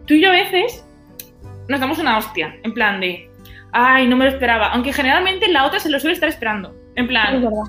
tú 0.07 0.15
y 0.15 0.23
yo 0.23 0.31
a 0.31 0.33
veces 0.33 0.85
nos 1.69 1.79
damos 1.79 1.99
una 1.99 2.19
hostia, 2.19 2.57
en 2.65 2.75
plan 2.75 3.01
de, 3.01 3.31
ay, 3.71 4.09
no 4.09 4.17
me 4.17 4.25
lo 4.25 4.33
esperaba, 4.33 4.73
aunque 4.73 4.93
generalmente 4.93 5.47
la 5.49 5.65
otra 5.65 5.79
se 5.79 5.91
lo 5.91 6.01
suele 6.01 6.15
estar 6.15 6.29
esperando, 6.29 6.75
en 6.97 7.05
Es 7.05 7.09
plan, 7.09 7.43
verdad. 7.43 7.63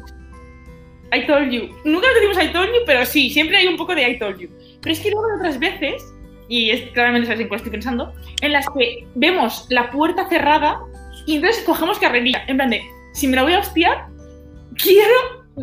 I 1.14 1.26
told 1.28 1.52
you. 1.52 1.70
Nunca 1.86 2.08
decimos 2.14 2.44
I 2.44 2.52
told 2.52 2.68
you, 2.68 2.82
pero 2.86 3.06
sí, 3.06 3.30
siempre 3.30 3.58
hay 3.58 3.68
un 3.68 3.78
poco 3.78 3.96
de 3.96 4.10
I 4.10 4.20
told 4.20 4.40
you. 4.40 4.50
Pero 4.82 4.94
es 4.94 5.00
que 5.00 5.12
luego 5.12 5.28
hay 5.28 5.38
otras 5.38 5.60
veces, 5.60 6.04
y 6.48 6.72
es 6.72 6.92
claramente 6.92 7.28
sabes 7.28 7.42
en 7.42 7.48
cuál 7.48 7.58
estoy 7.60 7.72
pensando, 7.72 8.14
en 8.42 8.54
las 8.54 8.66
que 8.70 9.08
vemos 9.16 9.68
la 9.70 9.90
puerta 9.92 10.28
cerrada 10.30 10.80
y 11.26 11.38
entonces 11.38 11.64
cogemos 11.64 11.98
carrerilla, 12.00 12.44
en 12.48 12.58
plan 12.58 12.70
de, 12.70 12.82
si 13.14 13.28
me 13.28 13.36
la 13.36 13.44
voy 13.44 13.54
a 13.54 13.60
hostiar, 13.60 14.08
quiero 14.76 15.14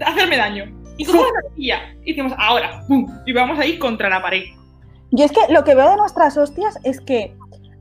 hacerme 0.05 0.37
daño. 0.37 0.65
Y 0.97 1.05
cogemos 1.05 1.29
la 1.29 1.43
carrerilla 1.43 1.95
y 2.05 2.13
decimos, 2.13 2.33
ahora, 2.39 2.83
¡pum! 2.89 3.07
Y 3.27 3.33
vamos 3.33 3.59
ahí 3.59 3.79
contra 3.79 4.09
la 4.09 4.23
pared. 4.23 4.45
Yo 5.11 5.25
es 5.25 5.33
que 5.33 5.53
lo 5.53 5.63
que 5.65 5.75
veo 5.75 5.91
de 5.91 5.97
nuestras 5.97 6.37
hostias 6.37 6.79
es 6.85 7.01
que 7.01 7.35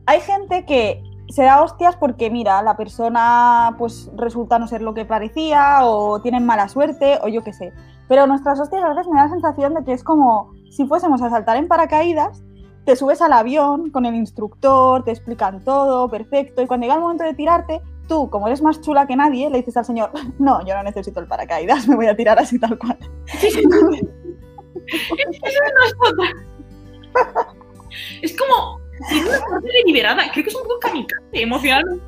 hay 0.06 0.20
gente 0.22 0.66
que 0.66 1.02
se 1.32 1.44
da 1.44 1.64
hostias 1.64 1.96
porque, 1.96 2.30
mira, 2.30 2.62
la 2.62 2.76
persona 2.78 3.76
pues 3.78 4.12
resulta 4.16 4.60
no 4.60 4.68
ser 4.68 4.82
lo 4.82 4.94
que 4.94 5.06
parecía 5.06 5.80
o 5.84 6.22
tienen 6.22 6.46
mala 6.46 6.68
suerte 6.68 7.20
o 7.24 7.28
yo 7.28 7.44
qué 7.44 7.54
sé. 7.54 7.74
Pero 8.08 8.28
nuestras 8.28 8.60
hostias 8.60 8.84
a 8.84 8.90
veces 8.90 9.08
me 9.08 9.18
da 9.18 9.24
la 9.26 9.32
sensación 9.32 9.74
de 9.74 9.84
que 9.84 9.94
es 9.94 10.04
como 10.04 10.52
si 10.70 10.86
fuésemos 10.86 11.22
a 11.22 11.30
saltar 11.30 11.58
en 11.58 11.68
paracaídas, 11.68 12.44
te 12.86 12.96
subes 12.96 13.22
al 13.22 13.34
avión 13.34 13.92
con 13.92 14.06
el 14.06 14.16
instructor, 14.16 15.04
te 15.04 15.12
explican 15.12 15.64
todo, 15.64 16.10
perfecto, 16.10 16.62
y 16.62 16.68
cuando 16.68 16.86
llega 16.86 16.96
el 16.96 17.02
momento 17.02 17.24
de 17.24 17.34
tirarte, 17.34 17.82
tú, 18.08 18.30
como 18.30 18.48
eres 18.48 18.62
más 18.62 18.82
chula 18.82 19.08
que 19.08 19.16
nadie, 19.16 19.50
le 19.50 19.60
dices 19.60 19.78
al 19.78 19.86
señor, 19.86 20.12
no, 20.40 20.66
yo 20.66 20.76
no 20.76 20.84
necesito 20.84 21.20
el 21.20 21.28
paracaídas, 21.28 21.88
me 21.90 21.96
voy 21.96 22.08
a 22.08 22.16
tirar 22.16 22.40
así 22.40 22.60
tal 22.60 22.78
cual. 22.78 22.98
Es 28.22 28.38
como, 28.38 28.80
tiene 29.10 29.30
una 29.30 29.40
parte 29.40 29.68
deliberada, 29.84 30.24
creo 30.32 30.44
que 30.44 30.50
es 30.50 30.56
un 30.56 30.64
poco 30.64 30.80
kamikaze 30.80 31.22
emocionalmente. 31.34 32.04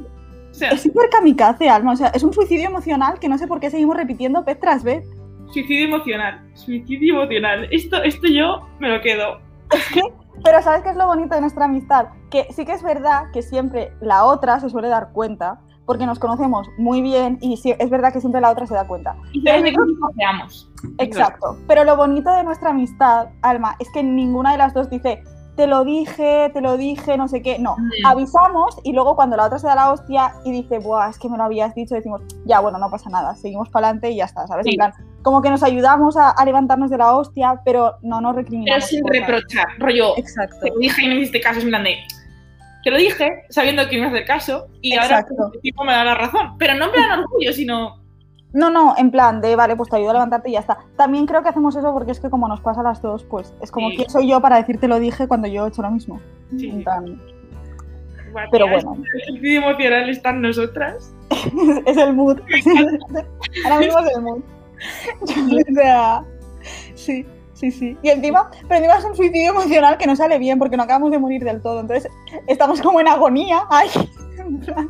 O 0.49 0.53
sea, 0.53 0.69
Es 0.69 0.83
súper 0.83 1.09
kamikaze, 1.09 1.69
Alma, 1.69 1.93
o 1.93 1.95
sea, 1.95 2.09
es 2.09 2.23
un 2.23 2.33
suicidio 2.33 2.67
emocional 2.67 3.19
que 3.19 3.27
no 3.27 3.37
sé 3.37 3.47
por 3.47 3.59
qué 3.59 3.69
seguimos 3.71 3.97
repitiendo 3.97 4.43
vez 4.43 4.59
tras 4.59 4.83
vez. 4.83 5.03
suicidio 5.51 5.85
emocional, 5.85 6.41
suicidio 6.53 7.21
emocional. 7.21 7.67
Esto, 7.71 8.01
esto 8.03 8.27
yo 8.27 8.67
me 8.79 8.89
lo 8.89 9.01
quedo. 9.01 9.39
Pero 10.43 10.61
¿sabes 10.61 10.83
qué 10.83 10.89
es 10.89 10.95
lo 10.95 11.07
bonito 11.07 11.35
de 11.35 11.41
nuestra 11.41 11.65
amistad? 11.65 12.07
Que 12.29 12.47
sí 12.51 12.65
que 12.65 12.73
es 12.73 12.83
verdad 12.83 13.31
que 13.31 13.41
siempre 13.41 13.93
la 14.01 14.25
otra 14.25 14.59
se 14.59 14.69
suele 14.69 14.89
dar 14.89 15.11
cuenta, 15.11 15.59
porque 15.85 16.05
nos 16.05 16.19
conocemos 16.19 16.67
muy 16.77 17.01
bien 17.01 17.37
y 17.41 17.57
sí, 17.57 17.73
es 17.77 17.89
verdad 17.89 18.13
que 18.13 18.19
siempre 18.19 18.41
la 18.41 18.51
otra 18.51 18.65
se 18.65 18.73
da 18.73 18.87
cuenta. 18.87 19.15
Y 19.31 19.41
sabes 19.41 19.63
de 19.63 19.71
qué 19.71 19.77
nos. 19.77 20.71
Exacto. 20.97 21.57
Pero 21.67 21.83
lo 21.83 21.95
bonito 21.95 22.31
de 22.31 22.43
nuestra 22.43 22.71
amistad, 22.71 23.29
Alma, 23.41 23.75
es 23.79 23.89
que 23.91 24.03
ninguna 24.03 24.53
de 24.53 24.57
las 24.57 24.73
dos 24.73 24.89
dice, 24.89 25.23
te 25.55 25.67
lo 25.67 25.83
dije, 25.83 26.49
te 26.53 26.61
lo 26.61 26.77
dije, 26.77 27.15
no 27.17 27.27
sé 27.27 27.41
qué. 27.41 27.59
No, 27.59 27.75
Mm. 27.77 28.05
avisamos 28.07 28.79
y 28.83 28.93
luego 28.93 29.15
cuando 29.15 29.37
la 29.37 29.45
otra 29.45 29.59
se 29.59 29.67
da 29.67 29.75
la 29.75 29.91
hostia 29.91 30.33
y 30.45 30.51
dice, 30.51 30.79
buah, 30.79 31.09
es 31.09 31.19
que 31.19 31.29
me 31.29 31.37
lo 31.37 31.43
habías 31.43 31.75
dicho, 31.75 31.93
decimos, 31.95 32.21
ya, 32.45 32.59
bueno, 32.59 32.77
no 32.79 32.89
pasa 32.89 33.09
nada, 33.09 33.35
seguimos 33.35 33.69
para 33.69 33.87
adelante 33.87 34.09
y 34.11 34.15
ya 34.17 34.25
está, 34.25 34.47
¿sabes? 34.47 34.65
Sí. 34.65 34.71
En 34.71 34.77
plan, 34.77 34.93
como 35.21 35.41
que 35.41 35.49
nos 35.49 35.61
ayudamos 35.63 36.17
a, 36.17 36.31
a 36.31 36.45
levantarnos 36.45 36.89
de 36.89 36.97
la 36.97 37.15
hostia, 37.15 37.61
pero 37.63 37.93
no 38.01 38.19
nos 38.19 38.31
Pero 38.33 38.43
recriminamos. 38.43 38.85
sin 38.85 39.01
cosas. 39.01 39.19
reprochar, 39.19 39.65
rollo, 39.79 40.17
Exacto. 40.17 40.55
te 40.61 40.69
lo 40.69 40.77
dije 40.79 41.03
y 41.03 41.07
no 41.07 41.15
me 41.15 41.21
hiciste 41.21 41.41
caso, 41.41 41.59
es 41.59 41.63
en 41.65 41.69
plan 41.69 41.83
de, 41.83 41.95
te 42.83 42.91
lo 42.91 42.97
dije 42.97 43.43
sabiendo 43.49 43.87
que 43.87 43.95
no 43.97 44.03
me 44.03 44.07
hacer 44.09 44.25
caso 44.25 44.67
y 44.81 44.93
Exacto. 44.95 45.33
ahora 45.39 45.51
el 45.53 45.61
tipo 45.61 45.83
me 45.85 45.93
da 45.93 46.03
la 46.03 46.15
razón. 46.15 46.57
Pero 46.57 46.73
no 46.75 46.85
en 46.85 46.91
plan 46.91 47.19
orgullo, 47.19 47.53
sino, 47.53 48.02
No, 48.53 48.69
no, 48.69 48.93
en 48.97 49.09
plan 49.09 49.41
de, 49.41 49.55
vale, 49.55 49.75
pues 49.75 49.89
te 49.89 49.95
ayudo 49.97 50.11
a 50.11 50.13
levantarte 50.13 50.49
y 50.49 50.53
ya 50.53 50.59
está. 50.59 50.77
También 50.95 51.25
creo 51.25 51.41
que 51.41 51.49
hacemos 51.49 51.75
eso 51.75 51.91
porque 51.91 52.11
es 52.11 52.19
que 52.19 52.29
como 52.29 52.47
nos 52.47 52.61
pasa 52.61 52.81
a 52.81 52.83
las 52.83 53.01
dos, 53.01 53.23
pues 53.23 53.51
es 53.61 53.71
como, 53.71 53.89
Sí. 53.89 53.97
¿quién 53.97 54.09
soy 54.09 54.29
yo 54.29 54.39
para 54.41 54.57
decirte 54.57 54.87
lo 54.87 54.99
dije 54.99 55.27
cuando 55.27 55.47
yo 55.47 55.65
he 55.65 55.69
hecho 55.69 55.81
lo 55.81 55.89
mismo? 55.89 56.21
Sí, 56.55 56.69
En 56.69 56.83
plan, 56.83 57.19
Pero 58.51 58.67
bueno. 58.67 58.95
El 59.27 59.55
emocional 59.55 60.07
está 60.07 60.29
en 60.29 60.41
nosotras. 60.41 61.13
es 61.85 61.97
el 61.97 62.13
mood. 62.13 62.39
Ahora 63.65 63.79
mismo 63.79 63.99
es 63.99 64.15
el 64.15 64.21
mood. 64.21 64.41
o 65.71 65.73
sea, 65.73 66.23
sí, 66.93 67.25
sí, 67.53 67.71
sí. 67.71 67.97
Y 68.03 68.09
encima, 68.09 68.51
pero 68.67 68.75
encima 68.75 68.97
es 68.97 69.05
un 69.05 69.15
suicidio 69.15 69.49
emocional 69.49 69.97
que 69.97 70.05
no 70.05 70.15
sale 70.15 70.37
bien 70.37 70.59
porque 70.59 70.77
no 70.77 70.83
acabamos 70.83 71.09
de 71.09 71.17
morir 71.17 71.43
del 71.43 71.59
todo. 71.59 71.79
Entonces, 71.79 72.11
estamos 72.47 72.81
como 72.83 72.99
en 73.01 73.07
agonía. 73.07 73.63
Ay, 73.71 73.89
en 74.37 74.59
plan, 74.59 74.89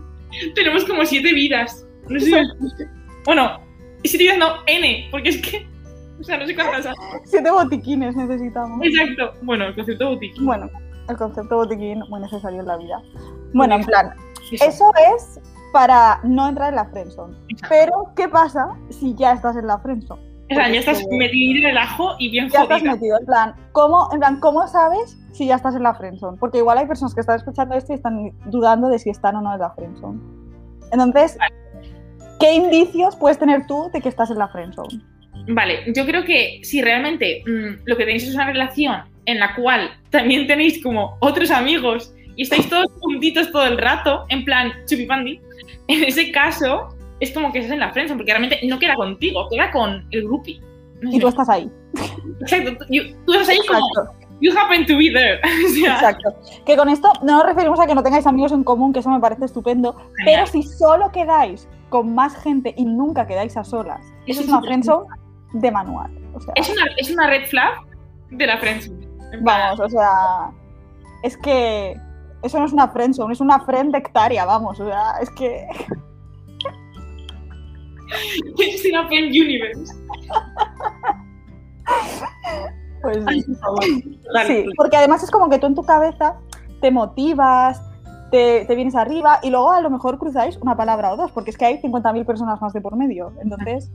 Tenemos 0.54 0.84
como 0.84 1.06
siete 1.06 1.34
vidas. 1.34 1.86
No 2.10 2.20
sé 2.20 2.44
si- 3.24 3.26
Bueno, 3.26 3.60
siete 4.04 4.24
vidas 4.24 4.38
no, 4.38 4.48
N, 4.68 5.08
porque 5.12 5.30
es 5.30 5.42
que, 5.42 5.66
o 6.20 6.24
sea, 6.24 6.38
no 6.38 6.46
sé 6.46 6.56
cuántas 6.56 6.86
hay. 6.86 6.94
siete 7.26 7.52
botiquines 7.52 8.16
necesitamos. 8.16 8.80
Exacto. 8.84 9.34
Bueno, 9.42 9.66
el 9.66 9.76
concepto 9.76 10.10
boutique. 10.10 10.42
Bueno, 10.42 10.70
el 11.10 11.18
concepto 11.18 11.56
botiquín 11.58 12.00
muy 12.10 12.20
necesario 12.22 12.60
en 12.62 12.68
la 12.68 12.78
vida. 12.78 13.02
Bueno, 13.54 13.76
en 13.76 13.84
plan, 13.84 14.14
Eso. 14.52 14.66
Eso 14.66 14.92
es 15.16 15.40
para 15.72 16.20
no 16.24 16.48
entrar 16.50 16.70
en 16.70 16.76
la 16.76 16.86
friendzone. 16.86 17.36
Pero, 17.70 18.12
¿qué 18.16 18.28
pasa 18.28 18.76
si 18.90 19.16
ya 19.16 19.32
estás 19.34 19.56
en 19.56 19.68
la 19.68 19.80
friendzone? 19.80 20.22
o 20.52 20.56
sea, 20.56 20.70
ya 20.70 20.80
estás 20.82 21.02
metido 21.10 21.64
en 21.64 21.72
el 21.72 21.78
ajo 21.78 22.12
y 22.20 22.30
bien 22.30 22.48
Ya 22.50 22.64
estás 22.64 22.84
metido, 22.84 23.18
en 23.18 23.26
plan, 23.26 23.56
¿cómo, 23.72 24.10
en 24.12 24.20
plan, 24.20 24.40
¿cómo 24.40 24.68
sabes 24.68 25.18
si 25.32 25.48
ya 25.48 25.56
estás 25.56 25.74
en 25.76 25.82
la 25.82 25.96
friendzone? 25.96 26.38
Porque 26.38 26.60
igual 26.60 26.78
hay 26.78 26.86
personas 26.86 27.16
que 27.16 27.22
están 27.22 27.38
escuchando 27.38 27.74
esto 27.76 27.94
y 27.94 27.96
están 27.96 28.32
dudando 28.52 28.90
de 28.90 29.00
si 29.00 29.10
están 29.10 29.36
o 29.38 29.42
no 29.42 29.54
en 29.54 29.60
la 29.62 29.72
friendzone. 29.72 30.20
Entonces, 30.92 31.38
¿qué 32.40 32.54
indicios 32.54 33.16
puedes 33.16 33.40
tener 33.40 33.66
tú 33.68 33.90
de 33.94 34.02
que 34.02 34.10
estás 34.10 34.30
en 34.32 34.38
la 34.38 34.48
friendzone? 34.48 35.02
Vale, 35.48 35.84
yo 35.94 36.06
creo 36.06 36.24
que 36.24 36.62
si 36.64 36.82
realmente 36.82 37.44
mm, 37.46 37.84
lo 37.86 37.98
que 37.98 38.06
tenéis 38.06 38.24
es 38.24 38.36
una 38.36 38.46
relación 38.46 39.02
en 39.26 39.40
la 39.40 39.56
cual 39.56 39.92
también 40.10 40.48
tenéis 40.48 40.82
como 40.82 41.18
otros 41.20 41.52
amigos 41.52 42.14
y 42.36 42.44
estáis 42.44 42.70
todos 42.70 42.88
juntitos 43.00 43.52
todo 43.52 43.66
el 43.66 43.78
rato, 43.78 44.26
en 44.30 44.46
plan 44.46 44.72
chupipandi, 44.86 45.40
en 45.88 46.04
ese 46.04 46.32
caso 46.32 46.96
es 47.20 47.32
como 47.32 47.52
que 47.52 47.60
estás 47.60 47.74
en 47.74 47.80
la 47.80 47.92
friendzone, 47.92 48.18
porque 48.18 48.32
realmente 48.32 48.60
no 48.68 48.80
queda 48.80 48.96
contigo, 48.96 49.48
queda 49.50 49.72
con 49.72 50.06
el 50.12 50.24
groupie. 50.24 50.60
No 51.02 51.14
Y 51.14 51.20
tú 51.20 51.28
estás 51.28 51.50
ahí. 51.50 51.70
Exacto, 52.42 52.86
tú, 53.26 53.34
estás 53.34 53.50
ahí 53.50 53.60
como, 53.68 53.80
Exacto, 53.80 54.23
you 54.44 54.52
happen 54.56 54.86
to 54.86 54.98
be 54.98 55.10
there. 55.12 55.40
O 55.66 55.70
sea, 55.70 55.94
exacto. 55.96 56.36
Que 56.66 56.76
con 56.76 56.90
esto 56.90 57.12
no 57.24 57.38
nos 57.38 57.46
referimos 57.46 57.80
a 57.80 57.88
que 57.88 57.96
no 57.96 58.04
tengáis 58.04 58.28
amigos 58.28 58.52
en 58.52 58.64
común, 58.64 58.92
que 58.94 59.00
eso 59.00 59.10
me 59.10 59.20
parece 59.20 59.46
estupendo, 59.46 59.96
pero 60.26 60.46
si 60.46 60.62
solo 60.62 61.12
quedáis 61.12 61.68
con 61.90 62.14
más 62.14 62.36
gente 62.36 62.74
y 62.78 62.86
nunca 62.86 63.26
quedáis 63.26 63.56
a 63.58 63.64
solas, 63.64 64.02
eso 64.28 64.42
Eso 64.42 64.42
es 64.42 64.48
una 64.50 64.62
friendzone 64.62 65.08
de 65.54 65.72
manual. 65.72 66.12
O 66.34 66.42
sea, 66.42 66.54
es 66.56 66.70
una, 66.70 66.84
es 66.98 67.10
una 67.10 67.28
red 67.28 67.48
flag 67.48 67.74
de 68.32 68.48
la 68.48 68.58
friendzone. 68.58 69.08
Vamos, 69.42 69.80
o 69.80 69.90
sea, 69.90 70.52
es 71.24 71.38
que 71.38 71.96
eso 72.44 72.60
no 72.60 72.66
es 72.66 72.74
una 72.74 72.90
friendzone, 72.90 73.34
es 73.34 73.40
una 73.40 73.60
friend 73.62 73.96
hectárea, 73.96 74.46
vamos, 74.46 74.80
o 74.80 74.86
sea, 74.86 75.14
es 75.22 75.30
que... 75.32 75.66
Es 78.60 78.86
una 78.86 79.08
friend 79.08 79.32
universe. 79.32 79.92
Pues, 83.04 83.18
por 83.46 83.58
favor. 83.58 83.84
Sí, 84.48 84.66
porque 84.78 84.98
además 84.98 85.24
es 85.24 85.30
como 85.30 85.50
que 85.50 85.60
tú 85.60 85.68
en 85.68 85.76
tu 85.76 85.84
cabeza 85.84 86.38
te 86.80 86.90
motivas, 86.90 87.82
te, 88.32 88.66
te 88.66 88.76
vienes 88.76 88.96
arriba 88.96 89.40
y 89.44 89.50
luego 89.50 89.72
a 89.72 89.82
lo 89.82 89.90
mejor 89.90 90.18
cruzáis 90.18 90.58
una 90.58 90.76
palabra 90.76 91.14
o 91.14 91.18
dos, 91.18 91.32
porque 91.32 91.52
es 91.52 91.58
que 91.58 91.66
hay 91.66 91.78
50.000 91.82 92.26
personas 92.26 92.62
más 92.62 92.74
de 92.74 92.82
por 92.82 92.96
medio. 92.96 93.34
Entonces, 93.42 93.92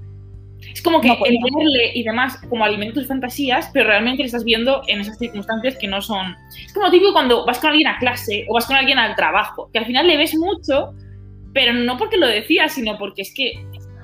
Es 0.72 0.82
como 0.82 1.00
que 1.00 1.08
No 1.08 1.14
el 1.24 1.38
verle 1.42 1.92
y 1.94 2.02
demás 2.02 2.38
como 2.48 2.64
alimenta 2.64 2.94
tus 2.94 3.06
fantasías, 3.06 3.70
pero 3.72 3.88
realmente 3.88 4.22
le 4.22 4.26
estás 4.26 4.44
viendo 4.44 4.82
en 4.88 5.00
esas 5.00 5.18
circunstancias 5.18 5.76
que 5.78 5.88
no 5.88 6.02
son. 6.02 6.34
Es 6.64 6.72
como 6.74 6.90
típico 6.90 7.12
cuando 7.12 7.46
vas 7.46 7.58
con 7.58 7.70
alguien 7.70 7.88
a 7.88 7.98
clase 7.98 8.44
o 8.48 8.54
vas 8.54 8.66
con 8.66 8.76
alguien 8.76 8.98
al 8.98 9.16
trabajo, 9.16 9.70
que 9.72 9.78
al 9.78 9.86
final 9.86 10.06
le 10.06 10.16
ves 10.18 10.34
mucho, 10.36 10.92
pero 11.54 11.72
no 11.72 11.96
porque 11.96 12.18
lo 12.18 12.26
decías, 12.26 12.74
sino 12.74 12.98
porque 12.98 13.22
es 13.22 13.32
que 13.34 13.52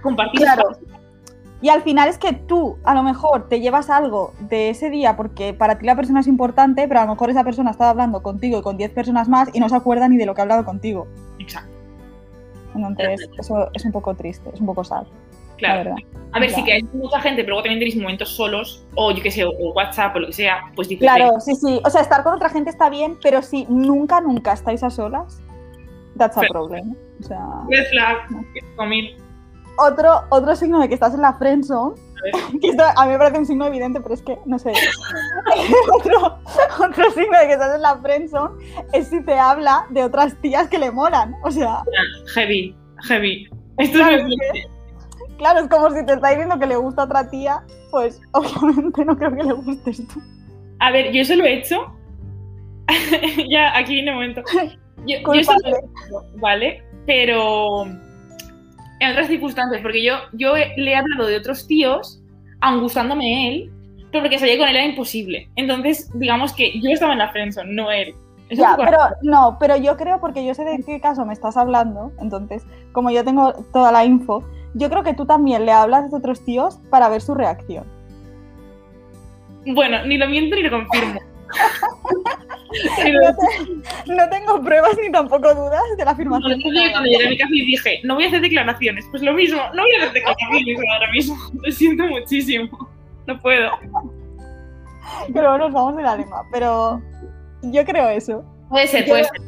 compartís. 0.02 0.40
Claro. 0.40 0.70
Y 1.64 1.71
al 1.71 1.80
final 1.80 2.11
es 2.11 2.18
que 2.18 2.35
tú 2.35 2.76
a 2.85 2.92
lo 2.94 3.02
mejor 3.02 3.49
te 3.49 3.59
llevas 3.59 3.88
algo 3.88 4.35
de 4.38 4.68
ese 4.68 4.90
día 4.90 5.16
porque 5.16 5.54
para 5.54 5.78
ti 5.78 5.87
la 5.87 5.97
persona 5.97 6.21
es 6.21 6.26
importante, 6.26 6.87
pero 6.87 7.00
a 7.00 7.04
lo 7.06 7.12
mejor 7.12 7.30
esa 7.30 7.42
persona 7.42 7.71
estaba 7.71 7.88
hablando 7.88 8.23
contigo 8.23 8.59
y 8.59 8.62
con 8.62 8.76
10 8.76 8.90
personas 8.90 9.30
más 9.30 9.49
y 9.54 9.61
no 9.61 9.71
se 9.71 9.76
acuerda 9.76 10.06
ni 10.06 10.18
de 10.18 10.26
lo 10.26 10.35
que 10.35 10.42
ha 10.42 10.44
hablado 10.44 10.66
contigo. 10.66 11.06
Exacto, 11.38 11.71
Entonces, 12.75 13.30
eso 13.38 13.71
es 13.73 13.83
un 13.85 13.92
poco 13.92 14.14
triste, 14.14 14.50
es 14.52 14.61
un 14.61 14.66
poco 14.66 14.85
sad, 14.85 15.04
la 15.04 15.56
claro. 15.56 15.94
A 16.33 16.40
ver, 16.40 16.50
Ya. 16.50 16.56
si 16.56 16.64
que 16.64 16.73
hay 16.75 16.83
mucha 16.92 17.18
gente, 17.21 17.37
pero 17.44 17.52
luego 17.54 17.62
también 17.62 17.78
tenéis 17.78 17.97
momentos 17.97 18.28
solos, 18.37 18.85
o 18.97 19.11
yo 19.12 19.23
qué 19.23 19.30
sé, 19.30 19.44
o 19.47 19.50
WhatsApp 19.75 20.14
o 20.16 20.18
lo 20.18 20.26
que 20.26 20.33
sea, 20.35 20.64
pues 20.76 20.88
dices, 20.88 21.00
Claro, 21.02 21.40
sí, 21.40 21.54
sí. 21.54 21.80
O 21.83 21.88
sea, 21.88 22.02
estar 22.02 22.23
con 22.25 22.35
otra 22.35 22.50
gente 22.50 22.68
está 22.68 22.90
bien, 22.90 23.16
pero 23.23 23.40
si 23.40 23.64
nunca, 23.71 24.21
nunca 24.21 24.52
estáis 24.52 24.83
a 24.83 24.90
solas, 24.90 25.40
that's 26.18 26.37
a 26.37 26.40
Pero- 26.40 26.53
problem. 26.53 26.94
O 27.20 27.22
sea, 27.22 27.40
red 27.70 27.85
flag, 27.90 28.16
comil. 28.77 29.16
Otro, 29.78 30.22
otro 30.30 30.54
signo 30.56 30.80
de 30.80 30.88
que 30.88 30.94
estás 30.94 31.14
en 31.14 31.22
la 31.22 31.34
friendzone, 31.34 31.94
que 32.60 32.68
esto 32.68 32.82
a 32.96 33.04
mí 33.06 33.12
me 33.12 33.18
parece 33.18 33.38
un 33.38 33.46
signo 33.46 33.66
evidente, 33.66 34.00
pero 34.00 34.14
es 34.14 34.22
que, 34.22 34.38
no 34.46 34.58
sé. 34.58 34.72
otro, 35.94 36.38
otro 36.80 37.10
signo 37.10 37.38
de 37.38 37.46
que 37.46 37.52
estás 37.54 37.74
en 37.74 37.82
la 37.82 37.96
friendzone 37.98 38.64
es 38.92 39.08
si 39.08 39.22
te 39.24 39.34
habla 39.38 39.87
de 39.90 40.04
otras 40.04 40.34
tías 40.40 40.68
que 40.68 40.78
le 40.78 40.90
molan. 40.90 41.34
O 41.42 41.50
sea, 41.50 41.82
Heavy, 42.34 42.76
heavy. 43.08 43.48
Esto 43.78 43.98
Claro, 43.98 44.16
es 44.16 44.24
que- 44.26 45.37
claro, 45.37 45.60
es 45.60 45.68
como 45.68 45.90
si 45.90 46.04
te 46.06 46.12
está 46.14 46.30
diciendo 46.30 46.58
que 46.58 46.66
le 46.66 46.76
gusta 46.76 47.02
a 47.02 47.04
otra 47.06 47.28
tía, 47.28 47.62
pues 47.90 48.20
obviamente 48.32 49.04
no 49.04 49.16
creo 49.16 49.34
que 49.34 49.42
le 49.42 49.52
gustes 49.52 50.06
tú. 50.08 50.20
A 50.80 50.90
ver, 50.90 51.12
yo 51.12 51.22
eso 51.22 51.34
lo 51.37 51.44
he 51.44 51.58
hecho. 51.58 51.76
ya, 53.50 53.76
aquí 53.76 53.94
viene 53.94 54.10
el 54.10 54.14
momento. 54.16 54.42
Yo, 55.06 55.16
yo 55.18 55.32
eso 55.32 55.52
lo 55.64 55.68
he 55.68 55.78
hecho, 55.78 56.38
¿vale? 56.40 56.82
Pero 57.06 57.84
en 59.00 59.11
otras 59.11 59.26
circunstancias, 59.28 59.83
porque 59.83 60.02
yo, 60.04 60.14
yo 60.33 60.57
he- 60.57 60.72
le 60.76 60.92
he 60.92 60.96
hablado 60.96 61.26
de 61.26 61.37
otros 61.37 61.66
tíos, 61.66 62.20
aun 62.61 62.80
gustándome 62.80 63.48
él, 63.48 63.70
pero 64.11 64.22
porque 64.24 64.38
salir 64.38 64.59
con 64.59 64.68
él 64.68 64.76
era 64.76 64.85
imposible. 64.87 65.48
Entonces, 65.57 66.11
digamos 66.14 66.52
que 66.52 66.80
yo 66.80 66.90
estaba 66.90 67.12
en 67.12 67.18
la 67.18 67.30
friendzone, 67.30 67.72
no 67.72 67.90
él. 67.90 68.14
Ya, 68.50 68.76
pero 68.76 68.98
no, 69.22 69.57
pero 69.59 69.76
yo 69.76 69.96
creo, 69.96 70.20
porque 70.20 70.44
yo 70.46 70.54
sé 70.54 70.64
de 70.64 70.83
qué 70.85 71.00
caso 71.00 71.24
me 71.26 71.33
estás 71.33 71.57
hablando, 71.57 72.12
entonces, 72.20 72.64
como 72.92 73.11
yo 73.11 73.24
tengo 73.24 73.52
toda 73.72 73.90
la 73.90 74.04
info, 74.04 74.44
yo 74.74 74.88
creo 74.90 75.02
que 75.02 75.14
tú 75.14 75.24
también 75.26 75.64
le 75.66 75.72
hablas 75.72 76.11
de 76.11 76.16
otros 76.16 76.44
tíos 76.44 76.78
para 76.90 77.09
ver 77.09 77.20
su 77.22 77.35
reacción. 77.35 77.85
Bueno, 79.66 80.04
ni 80.04 80.18
lo 80.18 80.28
miento 80.28 80.57
ni 80.57 80.62
lo 80.62 80.70
confirmo. 80.70 81.20
No, 83.12 83.37
te- 83.37 84.14
no 84.14 84.29
tengo 84.31 84.62
pruebas 84.62 84.97
ni 85.01 85.11
tampoco 85.12 85.55
dudas 85.55 85.81
de 85.97 86.05
la 86.05 86.07
No, 86.07 86.11
afirmación. 86.12 86.59
yo 86.61 86.71
llegué 86.71 86.90
cuando 86.90 87.09
llegué 87.09 87.27
a 87.27 87.29
mi 87.31 87.38
casa 87.38 87.51
y 87.55 87.67
dije, 87.67 88.01
no 88.03 88.14
voy 88.17 88.25
a 88.25 88.29
hacer 88.29 88.40
declaraciones. 88.40 89.07
Pues 89.11 89.23
lo 89.23 89.33
mismo, 89.33 89.61
no 89.75 89.83
voy 89.83 89.93
a 89.95 89.99
hacer 89.99 90.12
declaraciones 90.12 90.79
ahora 90.93 91.12
mismo. 91.12 91.37
Lo 91.62 91.71
siento 91.73 92.05
muchísimo. 92.07 92.88
No 93.27 93.40
puedo. 93.40 93.71
Pero 95.33 95.57
nos 95.59 95.73
vamos 95.73 95.97
de 95.97 96.03
la 96.03 96.17
lengua. 96.17 96.45
Pero 96.53 97.01
yo 97.62 97.85
creo 97.85 98.09
eso. 98.09 98.45
Puede 98.69 98.88
ser, 98.88 99.05
Yo- 99.05 99.12
puede 99.12 99.25
ser. 99.25 99.40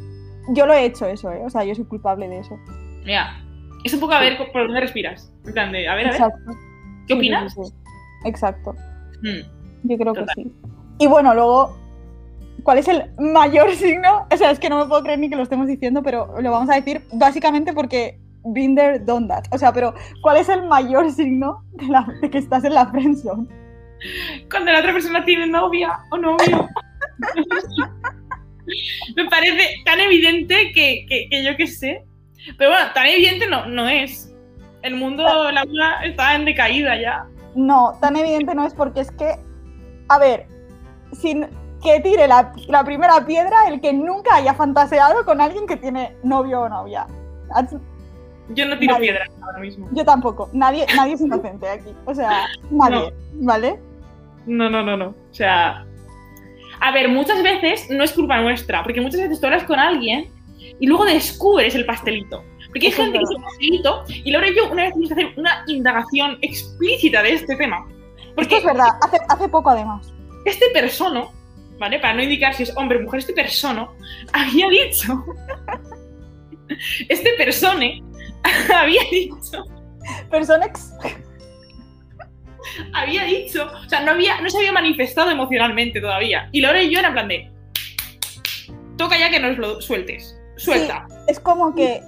Yo 0.53 0.65
lo 0.65 0.73
he 0.73 0.85
hecho 0.85 1.05
eso, 1.05 1.29
¿eh? 1.29 1.41
O 1.45 1.49
sea, 1.49 1.65
yo 1.65 1.75
soy 1.75 1.83
culpable 1.83 2.29
de 2.29 2.39
eso. 2.39 2.57
Mira, 3.03 3.43
es 3.83 3.93
un 3.93 3.99
poco 3.99 4.13
a 4.13 4.21
ver 4.21 4.37
por 4.37 4.63
dónde 4.67 4.79
respiras. 4.79 5.29
En 5.45 5.51
plan 5.53 5.73
de, 5.73 5.85
a 5.89 5.95
ver, 5.95 6.07
a 6.07 6.11
ver, 6.11 6.21
Exacto. 6.21 6.51
¿qué 7.05 7.13
opinas? 7.15 7.53
sí, 7.53 7.59
sí. 7.65 7.73
Exacto. 8.23 8.73
Mm. 9.21 9.41
Yo 9.89 9.97
creo 9.97 10.13
que 10.13 10.23
sí. 10.35 10.49
Y 10.99 11.07
bueno, 11.07 11.33
luego, 11.33 11.75
¿cuál 12.67 12.79
es 12.79 12.89
el 12.89 13.09
mayor 13.17 13.71
signo? 13.75 14.27
O 14.29 14.35
sea, 14.35 14.51
es 14.51 14.59
que 14.59 14.67
no 14.67 14.77
me 14.77 14.87
puedo 14.87 15.01
creer 15.01 15.19
ni 15.19 15.29
que 15.29 15.37
lo 15.37 15.43
estemos 15.43 15.67
diciendo, 15.67 16.03
pero 16.03 16.35
lo 16.41 16.51
vamos 16.51 16.69
a 16.69 16.75
decir 16.75 17.01
básicamente 17.13 17.71
porque 17.71 18.19
there, 18.53 18.99
done 18.99 19.25
that. 19.29 19.45
O 19.51 19.57
sea, 19.57 19.71
pero 19.71 19.93
¿cuál 20.21 20.35
es 20.35 20.49
el 20.49 20.67
mayor 20.67 21.09
signo 21.13 21.63
de, 21.71 21.85
la- 21.87 22.05
de 22.21 22.29
que 22.29 22.39
estás 22.39 22.65
en 22.65 22.73
la 22.73 22.87
friendzone? 22.87 23.47
Cuando 24.51 24.69
la 24.73 24.79
otra 24.79 24.91
persona 24.91 25.23
tiene 25.23 25.47
novia 25.47 25.97
o 26.11 26.17
novio. 26.17 26.67
Me 29.15 29.25
parece 29.29 29.75
tan 29.85 30.01
evidente 30.01 30.73
que, 30.73 31.05
que, 31.07 31.29
que 31.29 31.43
yo 31.45 31.55
qué 31.55 31.67
sé. 31.67 32.03
Pero 32.57 32.71
bueno, 32.71 32.85
tan 32.93 33.05
evidente 33.07 33.47
no, 33.47 33.65
no 33.67 33.87
es. 33.87 34.29
El 34.81 34.95
mundo 34.95 35.23
laboral 35.23 35.69
está 36.03 36.35
en 36.35 36.43
decaída 36.43 37.01
ya. 37.01 37.25
No, 37.55 37.93
tan 38.01 38.17
evidente 38.17 38.53
no 38.53 38.65
es 38.67 38.73
porque 38.73 38.99
es 38.99 39.11
que, 39.11 39.35
a 40.09 40.19
ver, 40.19 40.47
sin 41.13 41.47
que 41.83 41.99
tire 42.01 42.27
la, 42.27 42.51
la 42.67 42.83
primera 42.83 43.25
piedra 43.25 43.67
el 43.67 43.79
que 43.81 43.93
nunca 43.93 44.35
haya 44.35 44.53
fantaseado 44.53 45.23
con 45.25 45.41
alguien 45.41 45.67
que 45.67 45.77
tiene 45.77 46.15
novio 46.23 46.61
o 46.61 46.69
novia. 46.69 47.07
Yo 48.49 48.65
no 48.65 48.77
tiro 48.79 48.93
Nadie. 48.93 49.07
piedras 49.11 49.29
ahora 49.41 49.59
mismo. 49.59 49.87
Yo 49.91 50.05
tampoco. 50.05 50.49
Nadie, 50.53 50.85
nadie 50.95 51.13
es 51.13 51.21
inocente 51.21 51.67
aquí. 51.69 51.93
O 52.05 52.13
sea, 52.15 52.45
nadie. 52.71 53.13
¿Vale? 53.33 53.79
No, 54.45 54.69
no, 54.69 54.81
no, 54.83 54.95
no. 54.97 55.07
O 55.09 55.33
sea. 55.33 55.85
A 56.79 56.91
ver, 56.91 57.09
muchas 57.09 57.41
veces 57.41 57.87
no 57.89 58.03
es 58.03 58.13
culpa 58.13 58.39
nuestra, 58.39 58.83
porque 58.83 59.01
muchas 59.01 59.19
veces 59.21 59.39
tú 59.41 59.47
hablas 59.47 59.63
con 59.63 59.79
alguien 59.79 60.29
y 60.79 60.85
luego 60.87 61.05
descubres 61.05 61.73
el 61.75 61.85
pastelito. 61.85 62.43
Porque 62.67 62.87
hay 62.87 62.93
Eso 62.93 63.03
gente 63.03 63.17
que 63.17 63.23
es 63.23 63.31
el 63.31 63.41
pastelito 63.41 64.03
y 64.07 64.31
Laura 64.31 64.47
y 64.49 64.55
yo 64.55 64.69
una 64.71 64.83
vez 64.83 64.93
tuvimos 64.93 65.09
que 65.09 65.13
hacer 65.21 65.33
una 65.39 65.63
indagación 65.67 66.37
explícita 66.41 67.23
de 67.23 67.33
este 67.33 67.55
tema. 67.55 67.85
Esto 68.19 68.31
Porque 68.35 68.57
es 68.57 68.63
verdad. 68.63 68.89
Hace, 69.01 69.17
hace 69.27 69.49
poco, 69.49 69.71
además. 69.71 70.13
este 70.45 70.65
persona, 70.73 71.25
¿vale? 71.79 71.99
Para 71.99 72.13
no 72.13 72.23
indicar 72.23 72.53
si 72.53 72.63
es 72.63 72.75
hombre 72.77 72.97
o 72.97 73.01
mujer, 73.01 73.19
este 73.19 73.33
persona 73.33 73.87
había 74.33 74.67
dicho. 74.69 75.23
Este 77.07 77.29
persone 77.37 78.03
había 78.75 79.01
dicho. 79.11 79.63
Personex. 80.29 80.93
había 82.93 83.23
dicho, 83.23 83.67
o 83.85 83.89
sea, 83.89 84.01
no, 84.01 84.11
había, 84.11 84.41
no 84.41 84.49
se 84.49 84.57
había 84.57 84.71
manifestado 84.71 85.29
emocionalmente 85.31 86.01
todavía. 86.01 86.49
Y 86.51 86.61
Laura 86.61 86.81
y 86.81 86.91
yo 86.91 86.99
era 86.99 87.09
en 87.09 87.13
plan 87.13 87.27
de, 87.27 87.51
toca 88.97 89.17
ya 89.17 89.29
que 89.29 89.39
nos 89.39 89.57
lo 89.57 89.81
sueltes, 89.81 90.37
suelta. 90.57 91.07
Es 91.27 91.39
como 91.39 91.73
que. 91.75 92.01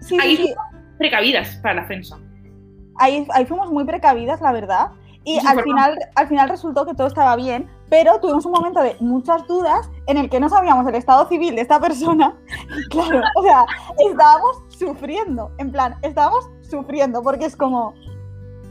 Sí, 0.00 0.16
Ahí- 0.20 0.36
sí. 0.36 0.54
Precavidas 0.98 1.56
para 1.56 1.74
la 1.82 1.86
prensa. 1.86 2.18
Ahí, 2.98 3.26
ahí 3.32 3.44
fuimos 3.46 3.70
muy 3.70 3.84
precavidas, 3.84 4.40
la 4.40 4.52
verdad. 4.52 4.90
Y 5.24 5.38
al 5.44 5.62
final, 5.62 5.98
al 6.14 6.28
final 6.28 6.48
resultó 6.48 6.86
que 6.86 6.94
todo 6.94 7.06
estaba 7.06 7.34
bien, 7.34 7.68
pero 7.94 8.18
tuvimos 8.18 8.44
un 8.44 8.50
momento 8.50 8.82
de 8.82 8.96
muchas 8.98 9.46
dudas 9.46 9.88
en 10.08 10.16
el 10.16 10.28
que 10.28 10.40
no 10.40 10.48
sabíamos 10.48 10.84
el 10.88 10.96
estado 10.96 11.28
civil 11.28 11.54
de 11.54 11.60
esta 11.60 11.78
persona. 11.78 12.36
Claro, 12.90 13.20
o 13.36 13.42
sea, 13.44 13.64
estábamos 14.10 14.56
sufriendo, 14.68 15.52
en 15.58 15.70
plan, 15.70 15.94
estábamos 16.02 16.50
sufriendo 16.68 17.22
porque 17.22 17.44
es 17.44 17.54
como, 17.54 17.94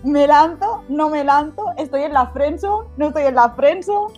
me 0.03 0.27
lanzo, 0.27 0.83
no 0.89 1.09
me 1.09 1.23
lanzo, 1.23 1.63
estoy 1.77 2.03
en 2.03 2.11
la 2.11 2.27
friendzone, 2.27 2.89
no 2.97 3.07
estoy 3.07 3.23
en 3.23 3.35
la 3.35 3.49
friendzone. 3.51 4.13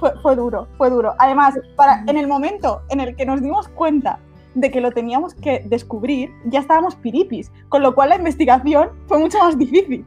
Fue, 0.00 0.12
fue 0.22 0.34
duro, 0.34 0.66
fue 0.78 0.88
duro. 0.88 1.14
Además, 1.18 1.54
para, 1.76 2.02
en 2.06 2.16
el 2.16 2.26
momento 2.26 2.80
en 2.88 3.00
el 3.00 3.16
que 3.16 3.26
nos 3.26 3.42
dimos 3.42 3.68
cuenta 3.68 4.18
de 4.54 4.70
que 4.70 4.80
lo 4.80 4.92
teníamos 4.92 5.34
que 5.34 5.62
descubrir, 5.66 6.30
ya 6.46 6.60
estábamos 6.60 6.94
piripis, 6.96 7.52
con 7.68 7.82
lo 7.82 7.94
cual 7.94 8.08
la 8.08 8.16
investigación 8.16 8.88
fue 9.08 9.18
mucho 9.18 9.38
más 9.40 9.58
difícil. 9.58 10.06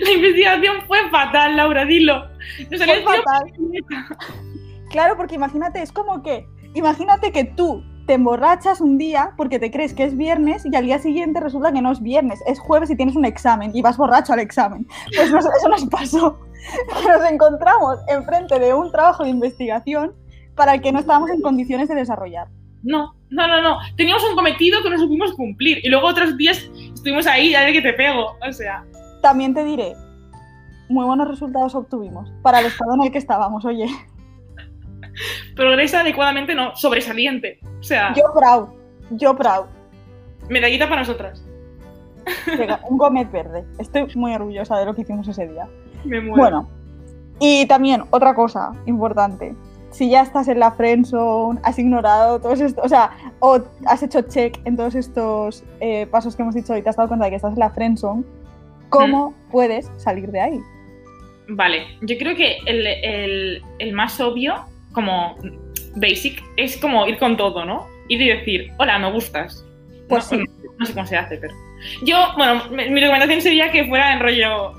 La 0.00 0.10
investigación 0.12 0.76
fue 0.86 0.98
fatal, 1.10 1.56
Laura, 1.56 1.84
dilo. 1.84 2.26
Salió 2.76 3.02
Fue 3.04 3.16
fatal. 3.18 3.52
Claro, 4.90 5.16
porque 5.16 5.34
imagínate, 5.36 5.80
es 5.82 5.92
como 5.92 6.22
que, 6.22 6.46
imagínate 6.74 7.32
que 7.32 7.44
tú 7.44 7.82
te 8.06 8.14
emborrachas 8.14 8.80
un 8.80 8.98
día 8.98 9.30
porque 9.36 9.58
te 9.60 9.70
crees 9.70 9.94
que 9.94 10.02
es 10.04 10.16
viernes 10.16 10.66
y 10.66 10.74
al 10.74 10.84
día 10.86 10.98
siguiente 10.98 11.38
resulta 11.40 11.72
que 11.72 11.80
no 11.80 11.92
es 11.92 12.02
viernes, 12.02 12.40
es 12.46 12.58
jueves 12.58 12.90
y 12.90 12.96
tienes 12.96 13.14
un 13.14 13.24
examen 13.24 13.70
y 13.74 13.80
vas 13.82 13.96
borracho 13.96 14.32
al 14.32 14.40
examen. 14.40 14.86
Pues 15.16 15.30
nos- 15.30 15.46
eso 15.46 15.68
nos 15.68 15.86
pasó, 15.86 16.38
que 17.00 17.08
nos 17.08 17.30
encontramos 17.30 17.98
enfrente 18.08 18.58
de 18.58 18.74
un 18.74 18.90
trabajo 18.90 19.22
de 19.24 19.30
investigación 19.30 20.12
para 20.56 20.74
el 20.74 20.82
que 20.82 20.92
no 20.92 20.98
estábamos 20.98 21.30
en 21.30 21.40
condiciones 21.40 21.88
de 21.88 21.94
desarrollar. 21.94 22.48
No, 22.82 23.14
no, 23.30 23.46
no, 23.46 23.62
no. 23.62 23.78
Teníamos 23.96 24.24
un 24.28 24.34
cometido 24.34 24.82
que 24.82 24.90
no 24.90 24.98
supimos 24.98 25.32
cumplir. 25.34 25.78
Y 25.84 25.88
luego 25.88 26.08
otros 26.08 26.36
días 26.36 26.68
estuvimos 26.92 27.26
ahí, 27.28 27.52
ya 27.52 27.60
de 27.64 27.72
que 27.72 27.80
te 27.80 27.92
pego. 27.92 28.36
O 28.46 28.52
sea, 28.52 28.84
También 29.22 29.54
te 29.54 29.64
diré, 29.64 29.94
muy 30.88 31.06
buenos 31.06 31.28
resultados 31.28 31.74
obtuvimos 31.74 32.30
para 32.42 32.60
el 32.60 32.66
estado 32.66 32.94
en 32.94 33.02
el 33.04 33.12
que 33.12 33.18
estábamos, 33.18 33.64
oye. 33.64 33.86
progresa 35.56 36.00
adecuadamente, 36.00 36.54
no, 36.54 36.76
sobresaliente. 36.76 37.60
O 37.80 37.82
sea, 37.82 38.12
Yo 38.14 38.24
proud, 38.34 38.68
yo 39.10 39.36
proud. 39.36 39.66
medallita 40.48 40.88
para 40.88 41.02
nosotras. 41.02 41.44
Venga, 42.46 42.80
un 42.88 42.98
gomet 42.98 43.30
verde. 43.30 43.64
Estoy 43.78 44.06
muy 44.16 44.34
orgullosa 44.34 44.76
de 44.78 44.86
lo 44.86 44.94
que 44.94 45.02
hicimos 45.02 45.26
ese 45.28 45.48
día. 45.48 45.66
Me 46.04 46.20
muero. 46.20 46.36
Bueno, 46.36 46.68
y 47.38 47.66
también 47.66 48.04
otra 48.10 48.34
cosa 48.34 48.72
importante. 48.86 49.54
Si 49.90 50.08
ya 50.08 50.22
estás 50.22 50.48
en 50.48 50.58
la 50.58 50.70
friendzone, 50.72 51.60
has 51.62 51.78
ignorado 51.78 52.40
todos 52.40 52.60
estos, 52.60 52.84
o 52.84 52.88
sea, 52.88 53.10
o 53.40 53.60
has 53.86 54.02
hecho 54.02 54.22
check 54.22 54.58
en 54.64 54.76
todos 54.76 54.94
estos 54.94 55.64
eh, 55.80 56.06
pasos 56.06 56.34
que 56.34 56.42
hemos 56.42 56.54
dicho 56.54 56.76
y 56.76 56.82
te 56.82 56.88
has 56.88 56.96
dado 56.96 57.08
cuenta 57.08 57.26
de 57.26 57.30
que 57.30 57.36
estás 57.36 57.52
en 57.52 57.58
la 57.58 57.70
friendzone, 57.70 58.24
¿cómo 58.92 59.34
puedes 59.50 59.90
salir 59.96 60.30
de 60.30 60.40
ahí? 60.40 60.60
Vale, 61.48 61.86
yo 62.02 62.16
creo 62.18 62.36
que 62.36 62.58
el, 62.66 62.86
el- 62.86 63.62
el 63.78 63.92
más 63.92 64.20
obvio, 64.20 64.54
como 64.92 65.36
basic, 65.96 66.42
es 66.56 66.76
como 66.76 67.06
ir 67.06 67.18
con 67.18 67.36
todo, 67.36 67.64
¿no? 67.64 67.86
Ir 68.08 68.20
y 68.22 68.28
decir, 68.28 68.72
hola, 68.78 68.98
me 68.98 69.10
gustas. 69.12 69.64
Pues 70.08 70.30
no, 70.32 70.38
sí. 70.38 70.44
no 70.78 70.86
sé 70.86 70.94
cómo 70.94 71.06
se 71.06 71.16
hace, 71.16 71.36
pero. 71.38 71.54
Yo, 72.04 72.16
bueno, 72.36 72.62
mi, 72.70 72.88
mi 72.90 73.00
recomendación 73.00 73.40
sería 73.40 73.72
que 73.72 73.84
fuera 73.86 74.12
en 74.12 74.20
rollo. 74.20 74.72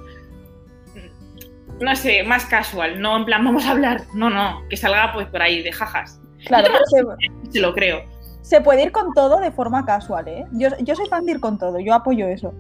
No 1.81 1.95
sé, 1.95 2.23
más 2.23 2.45
casual, 2.45 3.01
no 3.01 3.17
en 3.17 3.25
plan, 3.25 3.43
vamos 3.43 3.65
a 3.65 3.71
hablar. 3.71 4.03
No, 4.13 4.29
no, 4.29 4.61
que 4.69 4.77
salga 4.77 5.11
pues 5.13 5.27
por 5.27 5.41
ahí 5.41 5.61
de 5.63 5.71
jajas. 5.71 6.19
Claro, 6.45 6.67
se, 6.85 7.03
Se 7.51 7.59
lo 7.59 7.73
creo. 7.73 8.03
se 8.41 8.61
puede 8.61 8.83
ir 8.83 8.91
con 8.91 9.13
todo 9.13 9.39
de 9.39 9.51
forma 9.51 9.85
casual, 9.85 10.27
¿eh? 10.27 10.45
Yo, 10.53 10.69
yo 10.81 10.95
soy 10.95 11.07
fan 11.07 11.25
de 11.25 11.33
ir 11.33 11.39
con 11.39 11.57
todo, 11.57 11.79
yo 11.79 11.93
apoyo 11.93 12.27
eso. 12.27 12.53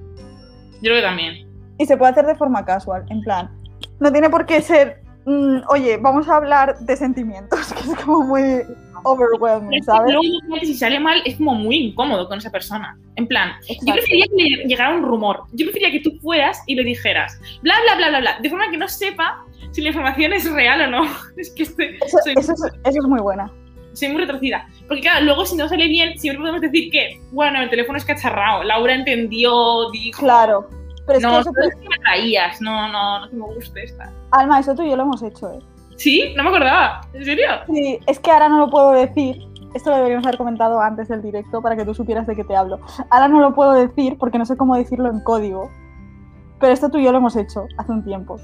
Yo 0.83 0.89
creo 0.89 0.97
que 0.97 1.01
también. 1.01 1.47
Y 1.77 1.85
se 1.85 1.95
puede 1.95 2.11
hacer 2.11 2.25
de 2.25 2.35
forma 2.35 2.65
casual, 2.65 3.05
en 3.09 3.21
plan, 3.21 3.49
no 4.01 4.11
tiene 4.11 4.29
por 4.29 4.45
qué 4.45 4.61
ser, 4.61 5.01
mm, 5.25 5.59
oye, 5.69 5.97
vamos 5.97 6.27
a 6.27 6.35
hablar 6.35 6.77
de 6.79 6.97
sentimientos, 6.97 7.73
que 7.73 7.91
es 7.91 7.97
como 8.03 8.21
muy 8.21 8.63
overwhelming, 9.05 9.81
¿sabes? 9.83 10.13
Luego, 10.13 10.59
si 10.61 10.73
sale 10.73 10.99
mal, 10.99 11.21
es 11.25 11.37
como 11.37 11.55
muy 11.55 11.77
incómodo 11.77 12.27
con 12.27 12.37
esa 12.37 12.51
persona. 12.51 12.97
En 13.15 13.27
plan, 13.27 13.53
yo 13.61 13.75
Exacto. 13.75 13.93
prefería 13.93 14.25
que 14.27 14.43
le 14.43 14.63
llegara 14.65 14.93
un 14.93 15.03
rumor. 15.03 15.43
Yo 15.53 15.65
prefería 15.65 15.89
que 15.91 16.01
tú 16.01 16.11
fueras 16.21 16.61
y 16.67 16.75
le 16.75 16.83
dijeras, 16.83 17.39
bla, 17.61 17.75
bla, 17.83 17.95
bla, 17.95 18.09
bla, 18.09 18.19
bla, 18.19 18.39
de 18.41 18.49
forma 18.49 18.69
que 18.69 18.77
no 18.77 18.87
sepa 18.89 19.45
si 19.71 19.81
la 19.81 19.89
información 19.89 20.33
es 20.33 20.51
real 20.51 20.81
o 20.81 20.87
no. 20.87 21.07
Es 21.37 21.49
que 21.51 21.63
estoy, 21.63 21.97
Eso, 22.05 22.17
soy, 22.23 22.33
eso 22.37 22.53
es, 22.53 22.61
eso 22.61 22.99
es 22.99 23.07
muy 23.07 23.21
buena. 23.21 23.49
Soy 23.93 24.09
muy 24.09 24.21
retorcida. 24.21 24.67
Porque 24.87 25.01
claro, 25.01 25.25
luego 25.25 25.45
si 25.45 25.55
no 25.55 25.67
sale 25.67 25.87
bien, 25.87 26.17
siempre 26.19 26.41
podemos 26.41 26.61
decir 26.61 26.91
que, 26.91 27.19
bueno, 27.31 27.61
el 27.61 27.69
teléfono 27.69 27.97
es 27.97 28.05
cacharrado, 28.05 28.63
Laura 28.63 28.93
entendió, 28.93 29.89
dijo, 29.91 30.19
Claro. 30.19 30.69
Pero 31.05 31.17
es 31.17 31.23
no, 31.23 31.31
que 31.31 31.39
eso, 31.39 31.51
me 31.51 31.97
traías, 31.99 32.61
no, 32.61 32.89
no, 32.89 33.19
no 33.19 33.29
que 33.29 33.35
me 33.35 33.43
guste 33.43 33.83
esta. 33.83 34.11
Alma, 34.31 34.59
eso 34.59 34.73
tú 34.73 34.83
y 34.83 34.89
yo 34.89 34.95
lo 34.95 35.03
hemos 35.03 35.21
hecho, 35.21 35.51
¿eh? 35.51 35.59
¿Sí? 35.97 36.33
No 36.35 36.43
me 36.43 36.49
acordaba. 36.49 37.01
¿En 37.13 37.25
serio? 37.25 37.47
Sí, 37.67 37.99
es 38.07 38.19
que 38.19 38.31
ahora 38.31 38.49
no 38.49 38.57
lo 38.57 38.69
puedo 38.69 38.91
decir. 38.93 39.37
Esto 39.73 39.89
lo 39.89 39.97
deberíamos 39.97 40.25
haber 40.25 40.37
comentado 40.37 40.79
antes 40.79 41.07
del 41.07 41.21
directo 41.21 41.61
para 41.61 41.75
que 41.75 41.83
tú 41.83 41.93
supieras 41.93 42.27
de 42.27 42.35
qué 42.35 42.43
te 42.43 42.55
hablo. 42.55 42.79
Ahora 43.09 43.27
no 43.27 43.39
lo 43.39 43.53
puedo 43.53 43.73
decir 43.73 44.17
porque 44.17 44.37
no 44.37 44.45
sé 44.45 44.55
cómo 44.55 44.75
decirlo 44.75 45.09
en 45.09 45.19
código. 45.21 45.69
Pero 46.59 46.73
esto 46.73 46.89
tú 46.89 46.99
y 46.99 47.03
yo 47.03 47.11
lo 47.11 47.17
hemos 47.17 47.35
hecho 47.35 47.65
hace 47.77 47.91
un 47.91 48.03
tiempo. 48.03 48.37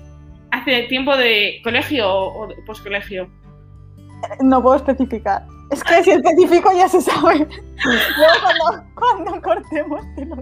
¿Hace 0.52 0.84
tiempo 0.84 1.16
de 1.16 1.62
colegio 1.64 2.10
o, 2.10 2.44
o 2.44 2.48
de 2.48 2.56
poscolegio? 2.66 3.30
No 4.42 4.62
puedo 4.62 4.76
especificar. 4.76 5.46
Es 5.72 5.84
que 5.84 6.04
si 6.04 6.12
especifico 6.12 6.72
ya 6.76 6.88
se 6.90 7.02
sabe. 7.02 7.38
Luego 7.86 8.34
cuando, 8.42 8.86
cuando 8.96 9.42
cortemos 9.42 10.02
te 10.16 10.26
lo 10.26 10.36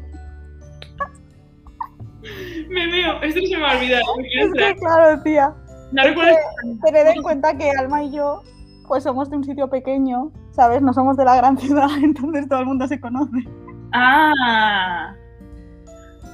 Me 2.70 2.88
veo, 2.88 3.22
esto 3.22 3.40
se 3.42 3.58
me 3.58 3.66
ha 3.66 3.78
olvidado. 3.78 4.04
Es 4.40 4.54
que 4.54 4.76
claro, 4.76 5.22
tía. 5.24 5.54
No 5.92 6.02
es 6.02 6.10
recuerdo. 6.10 6.38
que 6.86 6.92
tened 6.92 7.08
en 7.08 7.24
cuenta 7.24 7.58
que 7.58 7.72
Alma 7.72 8.04
y 8.04 8.12
yo, 8.12 8.42
pues 8.88 9.04
somos 9.04 9.30
de 9.30 9.38
un 9.38 9.44
sitio 9.44 9.70
pequeño, 9.70 10.32
¿sabes? 10.52 10.82
No 10.82 10.94
somos 10.94 11.16
de 11.18 11.26
la 11.26 11.36
gran 11.38 11.58
ciudad, 11.60 11.90
entonces 12.02 12.48
todo 12.50 12.60
el 12.60 12.66
mundo 12.66 12.88
se 12.88 13.00
conoce. 13.00 13.48
Ah, 13.94 15.14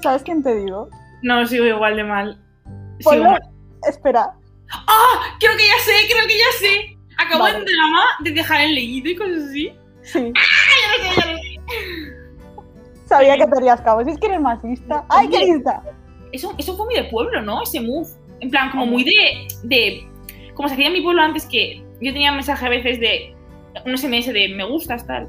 ¿Sabes 0.02 0.24
quién 0.24 0.42
te 0.44 0.56
digo? 0.56 0.90
no, 1.22 1.46
sigo 1.46 1.66
igual 1.66 1.96
de 1.96 2.04
mal. 2.04 2.42
Sigo 3.00 3.24
mal. 3.24 3.40
Espera, 3.88 4.34
Creo 5.40 5.56
que 5.58 5.68
ya 5.68 5.80
sé, 5.84 5.92
creo 6.12 6.28
que 6.28 6.38
ya 6.38 6.52
sé. 6.60 6.98
Acabo 7.18 7.44
Vale. 7.44 7.58
en 7.60 7.66
drama 7.66 8.04
de 8.24 8.32
dejar 8.32 8.62
el 8.62 8.76
leído 8.76 9.10
y 9.12 9.16
cosas 9.16 9.44
así. 9.50 9.74
sí. 10.04 10.34
Ya 10.84 10.98
lo 10.98 11.14
sé, 11.14 11.22
ya 11.22 11.32
lo 11.32 11.38
sé. 11.38 13.06
Sabía 13.06 13.38
que 13.38 13.46
te 13.46 13.58
harías 13.58 13.82
cabo. 13.82 14.02
Es 14.02 14.18
que 14.18 14.28
eres 14.28 14.42
más 14.42 14.64
lista. 14.64 15.06
¡Ay, 15.10 15.28
qué 15.30 15.40
lista! 15.40 15.84
Eso, 16.32 16.54
eso 16.58 16.76
fue 16.76 16.86
muy 16.86 16.96
de 16.96 17.04
pueblo, 17.06 17.42
¿no? 17.42 17.62
Ese 17.62 17.80
move. 17.82 18.08
En 18.40 18.50
plan, 18.50 18.72
como 18.72 18.86
muy 18.88 19.04
de, 19.04 19.48
de. 19.64 20.08
Como 20.56 20.68
se 20.68 20.74
hacía 20.74 20.88
en 20.88 20.94
mi 20.94 21.02
pueblo 21.02 21.22
antes 21.22 21.46
que 21.46 21.78
yo 22.02 22.12
tenía 22.12 22.32
mensaje 22.32 22.66
a 22.66 22.70
veces 22.70 23.00
de. 23.00 23.36
Un 23.86 23.98
SMS 23.98 24.28
de 24.34 24.50
me 24.56 24.64
gustas, 24.66 25.06
tal. 25.06 25.28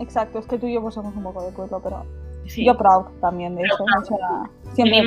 Exacto, 0.00 0.38
es 0.38 0.46
que 0.46 0.58
tú 0.58 0.66
y 0.66 0.74
yo 0.74 0.82
pues 0.82 0.94
somos 0.94 1.14
un 1.16 1.22
poco 1.22 1.44
de 1.44 1.52
pueblo, 1.52 1.80
pero 1.82 2.04
Sí. 2.46 2.64
yo 2.64 2.76
proud 2.76 3.06
también 3.20 3.56
de 3.56 3.62
eso. 3.62 3.82
O 3.82 4.04
sea, 4.04 4.50
siempre 4.74 5.02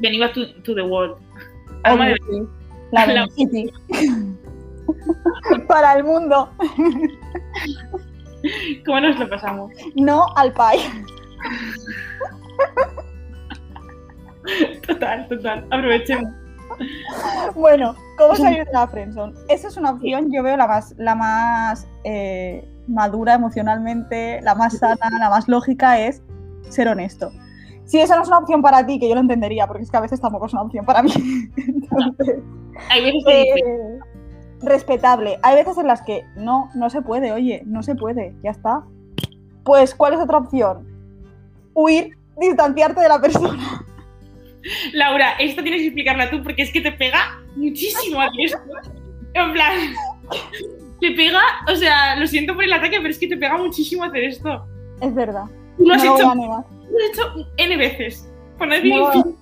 Venimos- 0.00 0.32
to, 0.32 0.62
to 0.62 0.74
the 0.74 0.82
world. 0.82 1.16
De-. 1.84 2.46
La 2.92 3.06
La- 3.14 3.26
City. 3.28 3.70
Para 5.68 5.94
el 5.94 6.04
mundo, 6.04 6.50
¿Cómo 8.86 9.00
nos 9.00 9.18
lo 9.18 9.28
pasamos? 9.28 9.72
no 9.96 10.26
al 10.36 10.52
país. 10.52 10.90
Total, 14.86 15.28
total. 15.28 15.66
Aprovechemos. 15.70 16.32
Bueno, 17.54 17.94
¿cómo 18.18 18.34
salir 18.34 18.64
de 18.66 18.72
la 18.72 18.86
friendzone? 18.88 19.34
Esa 19.48 19.68
es 19.68 19.76
una 19.76 19.90
opción, 19.90 20.32
yo 20.32 20.42
veo 20.42 20.56
la 20.56 20.66
más, 20.66 20.94
la 20.98 21.14
más 21.14 21.86
eh, 22.04 22.66
madura 22.88 23.34
emocionalmente, 23.34 24.40
la 24.42 24.54
más 24.54 24.78
sana, 24.78 25.10
la 25.18 25.30
más 25.30 25.48
lógica 25.48 26.00
es 26.00 26.22
ser 26.68 26.88
honesto. 26.88 27.30
Si 27.84 28.00
esa 28.00 28.16
no 28.16 28.22
es 28.22 28.28
una 28.28 28.38
opción 28.38 28.62
para 28.62 28.86
ti, 28.86 28.98
que 28.98 29.08
yo 29.08 29.14
lo 29.14 29.20
entendería, 29.20 29.66
porque 29.66 29.82
es 29.82 29.90
que 29.90 29.96
a 29.96 30.00
veces 30.00 30.20
tampoco 30.20 30.46
es 30.46 30.52
una 30.52 30.62
opción 30.62 30.84
para 30.84 31.02
mí. 31.02 31.12
Entonces, 31.56 32.36
Hay 32.90 33.04
veces 33.04 33.24
que 33.26 33.42
eh, 33.42 33.98
respetable. 34.62 35.38
Hay 35.42 35.56
veces 35.56 35.78
en 35.78 35.86
las 35.86 36.02
que 36.02 36.24
no, 36.36 36.70
no 36.74 36.90
se 36.90 37.02
puede, 37.02 37.32
oye, 37.32 37.62
no 37.66 37.82
se 37.82 37.94
puede, 37.94 38.34
ya 38.42 38.50
está. 38.50 38.82
Pues, 39.64 39.94
¿cuál 39.94 40.14
es 40.14 40.20
otra 40.20 40.38
opción? 40.38 40.86
Huir, 41.74 42.16
distanciarte 42.38 43.00
de 43.00 43.08
la 43.08 43.20
persona. 43.20 43.84
Laura, 44.92 45.32
esto 45.38 45.62
tienes 45.62 45.80
que 45.80 45.86
explicarla 45.88 46.30
tú 46.30 46.42
porque 46.42 46.62
es 46.62 46.72
que 46.72 46.80
te 46.80 46.92
pega 46.92 47.40
muchísimo 47.56 48.20
a 48.20 48.28
esto. 48.38 48.58
En 49.34 49.52
plan, 49.52 49.78
te 51.00 51.10
pega, 51.12 51.40
o 51.70 51.74
sea, 51.74 52.16
lo 52.16 52.26
siento 52.26 52.54
por 52.54 52.64
el 52.64 52.72
ataque, 52.72 52.98
pero 52.98 53.08
es 53.08 53.18
que 53.18 53.28
te 53.28 53.36
pega 53.36 53.56
muchísimo 53.56 54.04
hacer 54.04 54.24
esto. 54.24 54.66
Es 55.00 55.14
verdad. 55.14 55.44
No 55.78 55.88
lo 55.88 55.94
has, 55.94 56.04
lo 56.04 56.12
voy 56.12 56.20
hecho, 56.20 56.30
a 56.30 56.34
negar. 56.34 56.64
lo 56.70 56.98
has 56.98 57.10
hecho 57.10 57.50
N 57.56 57.76
veces. 57.76 58.28
No 58.60 59.12
No, 59.12 59.36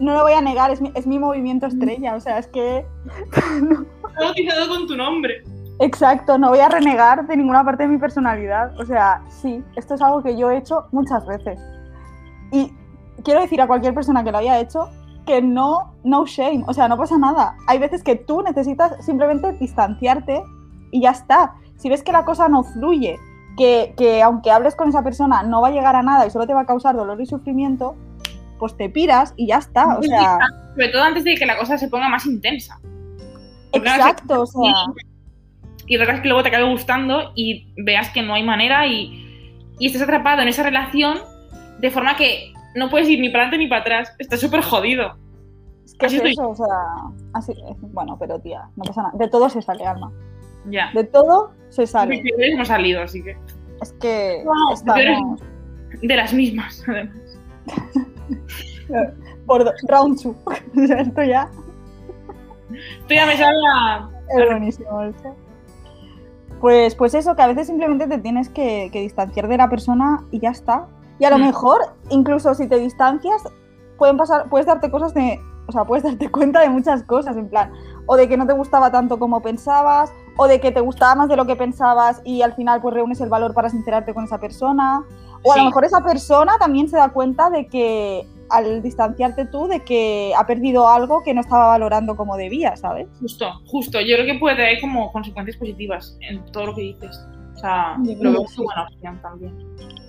no 0.00 0.14
lo 0.14 0.22
voy 0.22 0.32
a 0.32 0.40
negar, 0.40 0.70
es 0.70 0.80
mi, 0.80 0.90
es 0.94 1.06
mi 1.06 1.18
movimiento 1.18 1.66
estrella. 1.66 2.14
O 2.16 2.20
sea, 2.20 2.38
es 2.38 2.48
que. 2.48 2.84
Está 4.18 4.24
bautizado 4.24 4.68
con 4.68 4.86
tu 4.88 4.96
nombre. 4.96 5.44
Exacto, 5.80 6.38
no 6.38 6.48
voy 6.48 6.58
a 6.58 6.68
renegar 6.68 7.24
de 7.28 7.36
ninguna 7.36 7.64
parte 7.64 7.84
de 7.84 7.88
mi 7.88 7.98
personalidad. 7.98 8.76
O 8.80 8.84
sea, 8.84 9.22
sí, 9.28 9.62
esto 9.76 9.94
es 9.94 10.02
algo 10.02 10.24
que 10.24 10.36
yo 10.36 10.50
he 10.50 10.58
hecho 10.58 10.86
muchas 10.90 11.24
veces. 11.24 11.60
Y 12.50 12.72
quiero 13.22 13.40
decir 13.40 13.60
a 13.60 13.68
cualquier 13.68 13.94
persona 13.94 14.24
que 14.24 14.32
lo 14.32 14.38
haya 14.38 14.58
hecho 14.58 14.90
que 15.24 15.42
no, 15.42 15.94
no 16.04 16.24
shame, 16.24 16.64
o 16.66 16.72
sea, 16.72 16.88
no 16.88 16.96
pasa 16.96 17.18
nada. 17.18 17.54
Hay 17.66 17.78
veces 17.78 18.02
que 18.02 18.16
tú 18.16 18.42
necesitas 18.42 19.04
simplemente 19.04 19.52
distanciarte 19.52 20.42
y 20.90 21.02
ya 21.02 21.10
está. 21.10 21.54
Si 21.76 21.90
ves 21.90 22.02
que 22.02 22.12
la 22.12 22.24
cosa 22.24 22.48
no 22.48 22.64
fluye, 22.64 23.18
que, 23.58 23.92
que 23.96 24.22
aunque 24.22 24.50
hables 24.50 24.74
con 24.74 24.88
esa 24.88 25.04
persona 25.04 25.42
no 25.42 25.60
va 25.60 25.68
a 25.68 25.70
llegar 25.70 25.94
a 25.96 26.02
nada 26.02 26.26
y 26.26 26.30
solo 26.30 26.46
te 26.46 26.54
va 26.54 26.62
a 26.62 26.66
causar 26.66 26.96
dolor 26.96 27.20
y 27.20 27.26
sufrimiento, 27.26 27.94
pues 28.58 28.74
te 28.76 28.88
piras 28.88 29.34
y 29.36 29.48
ya 29.48 29.58
está. 29.58 29.98
O 29.98 30.02
sea, 30.02 30.38
Sobre 30.74 30.88
todo 30.88 31.02
antes 31.02 31.24
de 31.24 31.34
que 31.34 31.44
la 31.44 31.58
cosa 31.58 31.76
se 31.76 31.88
ponga 31.88 32.08
más 32.08 32.24
intensa. 32.24 32.80
Exacto, 33.72 34.42
o 34.42 34.46
sea, 34.46 34.72
Y 35.86 35.96
recuerdas 35.96 36.22
que 36.22 36.28
luego 36.28 36.42
te 36.42 36.48
acabe 36.48 36.64
gustando 36.64 37.32
y 37.34 37.72
veas 37.76 38.10
que 38.10 38.22
no 38.22 38.34
hay 38.34 38.42
manera 38.42 38.86
y, 38.86 39.50
y 39.78 39.86
estés 39.86 40.02
atrapado 40.02 40.42
en 40.42 40.48
esa 40.48 40.62
relación 40.62 41.18
de 41.78 41.90
forma 41.90 42.16
que 42.16 42.52
no 42.74 42.90
puedes 42.90 43.08
ir 43.08 43.20
ni 43.20 43.28
para 43.30 43.44
adelante 43.44 43.64
ni 43.64 43.68
para 43.68 43.80
atrás. 43.82 44.14
Estás 44.18 44.40
súper 44.40 44.62
jodido. 44.62 45.16
es 45.84 45.94
que 45.94 46.06
así 46.06 46.16
es 46.16 46.22
estoy. 46.22 46.32
eso, 46.32 46.48
o 46.48 46.54
sea, 46.54 46.66
así, 47.34 47.52
bueno, 47.92 48.16
pero 48.18 48.38
tía, 48.40 48.68
no 48.76 48.84
pasa 48.84 49.02
nada. 49.02 49.14
De 49.18 49.28
todo 49.28 49.48
se 49.48 49.62
sale, 49.62 49.86
Alma. 49.86 50.12
Ya. 50.66 50.90
De 50.94 51.04
todo 51.04 51.52
se 51.70 51.86
sale. 51.86 52.22
Mis 52.22 52.32
hemos 52.38 52.68
salido, 52.68 53.02
así 53.02 53.22
que. 53.22 53.36
Es 53.80 53.92
que 53.94 54.42
No, 54.44 54.74
estamos 54.74 55.40
De 56.02 56.16
las 56.16 56.32
mismas, 56.34 56.84
además. 56.88 57.38
por 59.46 59.74
round 59.88 60.20
two. 60.20 60.36
Esto 60.98 61.22
ya 61.22 61.50
Esto 62.72 63.14
ya 63.14 63.26
me 63.26 63.36
sabe 63.36 63.52
a. 63.74 64.08
es 64.38 64.46
buenísimo. 64.50 65.02
esto. 65.02 65.34
Pues, 66.60 66.94
pues 66.96 67.14
eso, 67.14 67.36
que 67.36 67.42
a 67.42 67.46
veces 67.46 67.66
simplemente 67.68 68.06
te 68.08 68.18
tienes 68.18 68.48
que, 68.48 68.90
que 68.92 69.00
distanciar 69.00 69.46
de 69.48 69.56
la 69.56 69.68
persona 69.70 70.24
y 70.32 70.40
ya 70.40 70.50
está. 70.50 70.86
Y 71.20 71.24
a 71.24 71.30
lo 71.30 71.38
Mm. 71.38 71.42
mejor, 71.42 71.80
incluso 72.10 72.54
si 72.54 72.66
te 72.66 72.78
distancias, 72.78 73.42
pueden 73.96 74.16
pasar, 74.16 74.48
puedes 74.48 74.66
darte 74.66 74.90
cosas 74.90 75.14
de. 75.14 75.40
O 75.66 75.72
sea, 75.72 75.84
puedes 75.84 76.02
darte 76.04 76.28
cuenta 76.30 76.60
de 76.60 76.68
muchas 76.70 77.02
cosas, 77.04 77.36
en 77.36 77.48
plan, 77.48 77.72
o 78.06 78.16
de 78.16 78.28
que 78.28 78.36
no 78.36 78.46
te 78.46 78.54
gustaba 78.54 78.90
tanto 78.90 79.18
como 79.18 79.40
pensabas, 79.40 80.12
o 80.36 80.48
de 80.48 80.60
que 80.60 80.72
te 80.72 80.80
gustaba 80.80 81.14
más 81.14 81.28
de 81.28 81.36
lo 81.36 81.46
que 81.46 81.56
pensabas 81.56 82.20
y 82.24 82.42
al 82.42 82.54
final 82.54 82.80
pues 82.80 82.94
reúnes 82.94 83.20
el 83.20 83.28
valor 83.28 83.54
para 83.54 83.68
sincerarte 83.70 84.12
con 84.14 84.24
esa 84.24 84.38
persona. 84.38 85.02
O 85.44 85.52
a 85.52 85.54
Sí. 85.54 85.60
lo 85.60 85.66
mejor 85.66 85.84
esa 85.84 86.00
persona 86.00 86.54
también 86.58 86.88
se 86.88 86.96
da 86.96 87.10
cuenta 87.10 87.50
de 87.50 87.68
que 87.68 88.26
al 88.50 88.82
distanciarte 88.82 89.46
tú, 89.46 89.66
de 89.68 89.80
que 89.84 90.32
ha 90.36 90.46
perdido 90.46 90.88
algo 90.88 91.22
que 91.22 91.34
no 91.34 91.40
estaba 91.40 91.68
valorando 91.68 92.16
como 92.16 92.36
debía, 92.36 92.76
¿sabes? 92.76 93.08
Justo, 93.20 93.46
justo. 93.66 94.00
Yo 94.00 94.16
creo 94.16 94.26
que 94.26 94.38
puede 94.38 94.62
haber 94.62 94.80
como 94.80 95.12
consecuencias 95.12 95.56
positivas 95.56 96.16
en 96.20 96.44
todo 96.52 96.66
lo 96.66 96.74
que 96.74 96.82
dices. 96.82 97.26
O 97.54 97.58
sea, 97.60 97.96
lo 97.98 98.32
veo 98.32 98.46
sí. 98.46 98.62
buena 98.62 98.82
opción 98.84 99.20
también. 99.20 99.52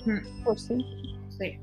Mm, 0.05 0.43
Pues 0.45 0.61
sí. 0.63 0.85
Sí. 1.29 1.57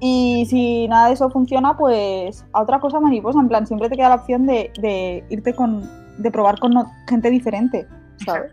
Y 0.00 0.46
si 0.46 0.86
nada 0.88 1.08
de 1.08 1.14
eso 1.14 1.28
funciona, 1.28 1.76
pues 1.76 2.44
a 2.52 2.62
otra 2.62 2.78
cosa 2.80 3.00
mariposa. 3.00 3.40
En 3.40 3.48
plan, 3.48 3.66
siempre 3.66 3.88
te 3.88 3.96
queda 3.96 4.10
la 4.10 4.14
opción 4.16 4.46
de, 4.46 4.70
de 4.80 5.24
irte 5.28 5.54
con. 5.54 5.88
de 6.18 6.30
probar 6.30 6.58
con 6.60 6.72
no- 6.72 6.90
gente 7.08 7.30
diferente, 7.30 7.86
¿sabes? 8.24 8.52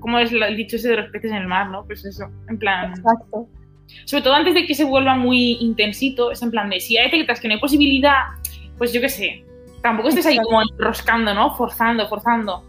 Como 0.00 0.18
es 0.18 0.30
el 0.32 0.56
dicho 0.56 0.76
ese 0.76 0.88
de 0.90 0.96
los 0.98 1.10
peces 1.10 1.30
en 1.32 1.38
el 1.38 1.48
mar, 1.48 1.70
¿no? 1.70 1.84
Pues 1.84 2.04
eso. 2.04 2.24
En 2.48 2.58
plan. 2.58 2.90
Exacto. 2.90 3.48
Sobre 4.04 4.22
todo 4.22 4.34
antes 4.34 4.54
de 4.54 4.66
que 4.66 4.74
se 4.74 4.84
vuelva 4.84 5.16
muy 5.16 5.58
intensito, 5.60 6.30
es 6.30 6.42
en 6.42 6.50
plan 6.50 6.70
de 6.70 6.80
si 6.80 6.96
hay 6.96 7.10
detectas 7.10 7.40
que 7.40 7.48
no 7.48 7.54
hay 7.54 7.60
posibilidad, 7.60 8.16
pues 8.76 8.92
yo 8.92 9.00
qué 9.00 9.08
sé. 9.08 9.44
Tampoco 9.82 10.08
estés 10.08 10.26
ahí 10.26 10.38
como 10.38 10.62
enroscando, 10.62 11.34
¿no? 11.34 11.54
Forzando, 11.56 12.08
forzando. 12.08 12.64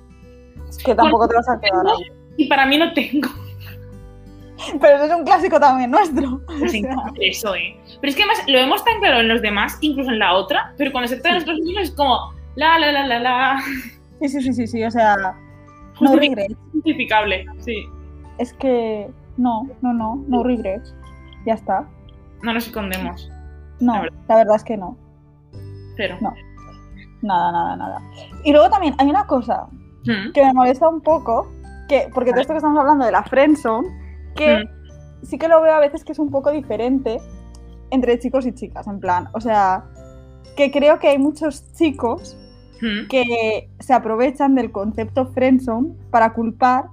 Es 0.69 0.77
que 0.77 0.93
tampoco 0.93 1.27
te 1.27 1.35
vas 1.35 1.49
a 1.49 1.59
quedar 1.59 1.85
ahí. 1.87 2.11
Y 2.37 2.47
para 2.47 2.65
mí 2.65 2.77
no 2.77 2.93
tengo. 2.93 3.29
Pero 4.79 4.95
eso 4.97 5.05
es 5.05 5.11
un 5.11 5.23
clásico 5.23 5.59
también 5.59 5.91
nuestro. 5.91 6.41
O 6.63 6.67
sea, 6.67 6.95
eso, 7.21 7.55
¿eh? 7.55 7.77
Pero 7.99 8.09
es 8.09 8.15
que 8.15 8.23
además 8.23 8.43
lo 8.47 8.57
vemos 8.57 8.83
tan 8.83 8.99
claro 8.99 9.19
en 9.19 9.27
los 9.27 9.41
demás, 9.41 9.77
incluso 9.81 10.11
en 10.11 10.19
la 10.19 10.33
otra, 10.33 10.73
pero 10.77 10.91
cuando 10.91 11.07
se 11.07 11.15
trata 11.15 11.29
de 11.29 11.33
nosotros 11.35 11.59
mismos 11.59 11.83
es 11.83 11.91
como 11.91 12.33
la, 12.55 12.77
la, 12.79 12.91
la, 12.91 13.07
la, 13.07 13.19
la. 13.19 13.63
sí, 14.21 14.29
sí, 14.29 14.41
sí, 14.41 14.53
sí, 14.53 14.67
sí. 14.67 14.83
O 14.83 14.91
sea, 14.91 15.15
no 15.99 16.15
regrets. 16.15 16.55
Justificable, 16.73 17.45
sí. 17.59 17.85
Es 18.37 18.53
que 18.53 19.07
no, 19.37 19.67
no, 19.81 19.93
no, 19.93 20.23
no 20.27 20.43
regrets. 20.43 20.93
Ya 21.49 21.55
está. 21.55 21.83
No 22.43 22.53
nos 22.53 22.67
escondemos. 22.67 23.27
No, 23.79 23.95
La 23.95 24.01
verdad. 24.01 24.17
la 24.27 24.35
verdad 24.35 24.55
es 24.55 24.63
que 24.63 24.77
no. 24.77 24.97
Cero. 25.97 26.17
No. 26.21 26.33
Nada, 27.23 27.51
nada, 27.51 27.75
nada. 27.75 28.01
Y 28.43 28.51
luego 28.51 28.69
también 28.69 28.93
hay 28.99 29.09
una 29.09 29.25
cosa 29.25 29.67
Mm, 30.05 30.31
que 30.31 30.43
me 30.43 30.53
molesta 30.53 30.87
un 30.87 31.01
poco, 31.01 31.51
que, 31.87 32.09
porque 32.13 32.31
todo 32.31 32.41
esto 32.41 32.53
que 32.53 32.57
estamos 32.57 32.79
hablando 32.79 33.05
de 33.05 33.11
la 33.11 33.23
friendzone, 33.23 33.87
que 34.35 34.57
mm, 34.57 35.25
sí 35.25 35.37
que 35.37 35.47
lo 35.47 35.61
veo 35.61 35.73
a 35.73 35.79
veces 35.79 36.03
que 36.03 36.13
es 36.13 36.19
un 36.19 36.29
poco 36.29 36.51
diferente 36.51 37.19
entre 37.91 38.19
chicos 38.19 38.45
y 38.45 38.53
chicas, 38.53 38.87
en 38.87 38.99
plan, 38.99 39.29
o 39.33 39.41
sea, 39.41 39.83
que 40.55 40.71
creo 40.71 40.99
que 40.99 41.09
hay 41.09 41.17
muchos 41.17 41.73
chicos 41.73 42.37
mm. 42.81 43.07
que 43.07 43.69
se 43.79 43.93
aprovechan 43.93 44.55
del 44.55 44.71
concepto 44.71 45.25
friendzone 45.27 45.95
para 46.11 46.33
culpar 46.33 46.85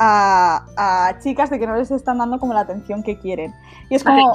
a, 0.00 0.64
a 0.78 1.18
chicas 1.18 1.50
de 1.50 1.60
que 1.60 1.66
no 1.66 1.76
les 1.76 1.90
están 1.90 2.18
dando 2.18 2.38
como 2.38 2.54
la 2.54 2.60
atención 2.60 3.02
que 3.02 3.18
quieren. 3.18 3.52
Y 3.90 3.94
es 3.94 4.02
como, 4.02 4.32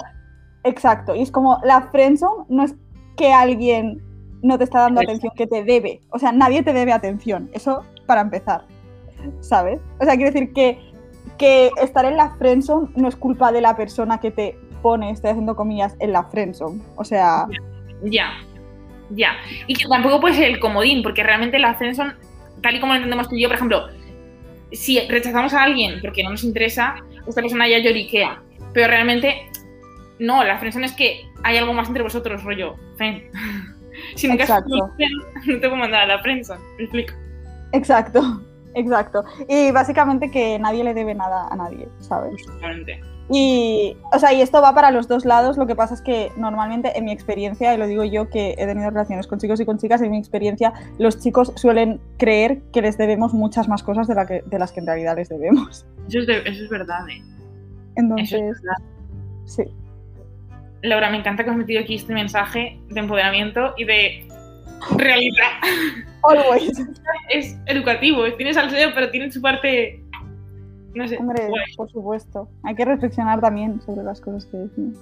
exacto, 0.63 1.15
y 1.15 1.23
es 1.23 1.31
como 1.31 1.59
la 1.63 1.89
friendzone 1.91 2.45
no 2.49 2.63
es 2.63 2.75
que 3.17 3.33
alguien 3.33 4.01
no 4.43 4.59
te 4.59 4.63
está 4.63 4.81
dando 4.81 5.01
atención 5.01 5.33
que 5.35 5.47
te 5.47 5.63
debe, 5.63 6.01
o 6.11 6.19
sea, 6.19 6.31
nadie 6.31 6.61
te 6.61 6.71
debe 6.71 6.93
atención, 6.93 7.49
eso 7.53 7.83
para 8.05 8.21
empezar, 8.21 8.65
¿sabes? 9.39 9.79
O 9.99 10.05
sea, 10.05 10.15
quiero 10.15 10.31
decir 10.31 10.53
que, 10.53 10.79
que 11.39 11.71
estar 11.81 12.05
en 12.05 12.15
la 12.15 12.35
friendzone 12.35 12.89
no 12.95 13.07
es 13.07 13.15
culpa 13.15 13.51
de 13.51 13.61
la 13.61 13.75
persona 13.75 14.19
que 14.19 14.29
te 14.29 14.59
pone, 14.83 15.09
estoy 15.09 15.31
haciendo 15.31 15.55
comillas, 15.55 15.95
en 15.99 16.11
la 16.11 16.25
friendzone, 16.25 16.79
o 16.95 17.03
sea, 17.03 17.47
Ya, 18.03 18.33
ya. 19.09 19.31
Y 19.65 19.73
que 19.73 19.87
tampoco 19.87 20.21
puede 20.21 20.35
ser 20.35 20.49
el 20.49 20.59
comodín, 20.59 21.01
porque 21.01 21.23
realmente 21.23 21.57
la 21.57 21.73
friendzone, 21.73 22.13
tal 22.61 22.75
y 22.75 22.79
como 22.79 22.93
lo 22.93 22.97
entendemos 22.97 23.27
tú 23.27 23.35
y 23.35 23.41
yo, 23.41 23.49
por 23.49 23.55
ejemplo, 23.55 23.87
si 24.71 24.99
rechazamos 25.07 25.53
a 25.53 25.63
alguien 25.63 25.99
porque 26.01 26.23
no 26.23 26.31
nos 26.31 26.43
interesa, 26.43 26.95
esta 27.27 27.41
persona 27.41 27.67
ya 27.67 27.79
lloriquea. 27.79 28.41
Pero 28.73 28.87
realmente, 28.87 29.49
no, 30.19 30.43
la 30.43 30.57
friendzone 30.57 30.85
es 30.85 30.93
que 30.93 31.25
hay 31.43 31.57
algo 31.57 31.73
más 31.73 31.87
entre 31.87 32.03
vosotros, 32.03 32.43
rollo, 32.43 32.75
friend. 32.97 33.23
si 34.15 34.27
nunca 34.27 34.43
has 34.43 34.49
Exacto. 34.49 34.73
sido 34.73 34.93
friend, 34.95 35.23
no 35.47 35.53
te 35.59 35.59
puedo 35.59 35.75
mandar 35.75 36.03
a 36.03 36.15
la 36.15 36.19
friendzone, 36.19 36.61
me 36.77 36.83
explico. 36.83 37.13
Exacto, 37.71 38.41
exacto. 38.75 39.23
Y 39.49 39.71
básicamente 39.71 40.29
que 40.29 40.59
nadie 40.59 40.83
le 40.83 40.93
debe 40.93 41.15
nada 41.15 41.47
a 41.49 41.55
nadie, 41.55 41.87
¿sabes? 41.99 42.33
Justamente. 42.45 43.01
Y, 43.27 43.97
o 44.13 44.19
sea, 44.19 44.33
y 44.33 44.41
esto 44.41 44.61
va 44.61 44.75
para 44.75 44.91
los 44.91 45.07
dos 45.07 45.25
lados. 45.25 45.57
Lo 45.57 45.65
que 45.65 45.75
pasa 45.75 45.95
es 45.95 46.01
que 46.03 46.31
normalmente, 46.37 46.95
en 46.95 47.05
mi 47.05 47.11
experiencia, 47.11 47.73
y 47.73 47.77
lo 47.77 47.87
digo 47.87 48.03
yo 48.03 48.29
que 48.29 48.51
he 48.55 48.67
tenido 48.67 48.91
relaciones 48.91 49.25
con 49.25 49.39
chicos 49.39 49.59
y 49.59 49.65
con 49.65 49.79
chicas, 49.79 49.99
en 50.03 50.11
mi 50.11 50.19
experiencia, 50.19 50.73
los 50.99 51.17
chicos 51.19 51.51
suelen 51.55 51.99
creer 52.17 52.61
que 52.71 52.83
les 52.83 52.99
debemos 52.99 53.33
muchas 53.33 53.67
más 53.67 53.81
cosas 53.81 54.07
de, 54.07 54.13
la 54.13 54.27
que, 54.27 54.43
de 54.45 54.59
las 54.59 54.71
que 54.71 54.79
en 54.81 54.85
realidad 54.85 55.15
les 55.15 55.29
debemos. 55.29 55.87
Eso 56.07 56.19
es, 56.19 56.27
de- 56.27 56.37
eso 56.47 56.63
es 56.65 56.69
verdad, 56.69 57.09
¿eh? 57.09 57.17
Eso 57.17 57.25
Entonces, 57.95 58.33
es 58.41 58.61
verdad. 58.61 58.77
sí. 59.45 59.63
Laura, 60.83 61.09
me 61.09 61.17
encanta 61.17 61.43
que 61.43 61.49
has 61.49 61.57
metido 61.57 61.81
aquí 61.81 61.95
este 61.95 62.13
mensaje 62.13 62.79
de 62.89 62.99
empoderamiento 62.99 63.73
y 63.75 63.85
de 63.85 64.27
realidad. 64.97 65.47
Always. 66.29 66.71
es 67.29 67.57
educativo, 67.65 68.23
tiene 68.37 68.53
salseo, 68.53 68.89
pero 68.93 69.09
tiene 69.11 69.31
su 69.31 69.41
parte. 69.41 70.03
No 70.93 71.07
sé. 71.07 71.17
Hombre, 71.17 71.47
guay. 71.47 71.63
por 71.75 71.89
supuesto. 71.91 72.47
Hay 72.63 72.75
que 72.75 72.85
reflexionar 72.85 73.41
también 73.41 73.81
sobre 73.81 74.03
las 74.03 74.21
cosas 74.21 74.45
que 74.45 74.57
decimos. 74.57 74.97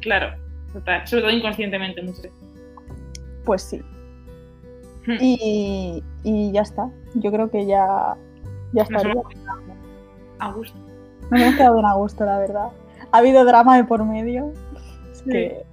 Claro, 0.00 0.36
total. 0.72 1.06
Sobre 1.06 1.22
todo 1.22 1.30
inconscientemente, 1.32 2.02
mucho. 2.02 2.22
Pues 3.44 3.62
sí. 3.62 3.80
Hmm. 5.06 5.16
Y, 5.20 6.02
y 6.24 6.52
ya 6.52 6.62
está. 6.62 6.90
Yo 7.14 7.30
creo 7.32 7.50
que 7.50 7.64
ya, 7.66 8.16
ya 8.72 8.82
estaría. 8.82 9.14
a 10.40 10.52
gusto. 10.52 10.76
Nos 11.30 11.40
hemos 11.40 11.54
quedado 11.54 11.74
bien 11.74 11.86
a 11.86 11.94
gusto, 11.94 12.24
la 12.24 12.38
verdad. 12.38 12.68
Ha 13.12 13.18
habido 13.18 13.44
drama 13.44 13.76
de 13.76 13.84
por 13.84 14.04
medio. 14.04 14.52
Es 15.12 15.22
que, 15.22 15.64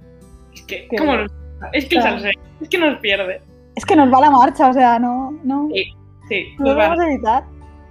Es 0.54 0.62
que, 0.62 0.88
¿cómo 0.98 1.16
nos- 1.16 1.32
Es 1.72 1.86
que 1.86 1.96
el 1.96 2.02
salseo, 2.02 2.30
es 2.60 2.68
que 2.68 2.78
nos 2.78 2.98
pierde. 3.00 3.40
Es 3.78 3.86
que 3.86 3.96
nos 3.96 4.12
va 4.12 4.20
la 4.20 4.30
marcha, 4.30 4.68
o 4.68 4.72
sea, 4.72 4.98
no, 4.98 5.38
no, 5.44 5.68
Sí, 5.72 5.94
Sí, 6.28 6.54
no 6.58 6.66
nos 6.66 6.76
va, 6.76 6.88
vamos 6.88 7.00
a 7.00 7.06
evitar. 7.06 7.44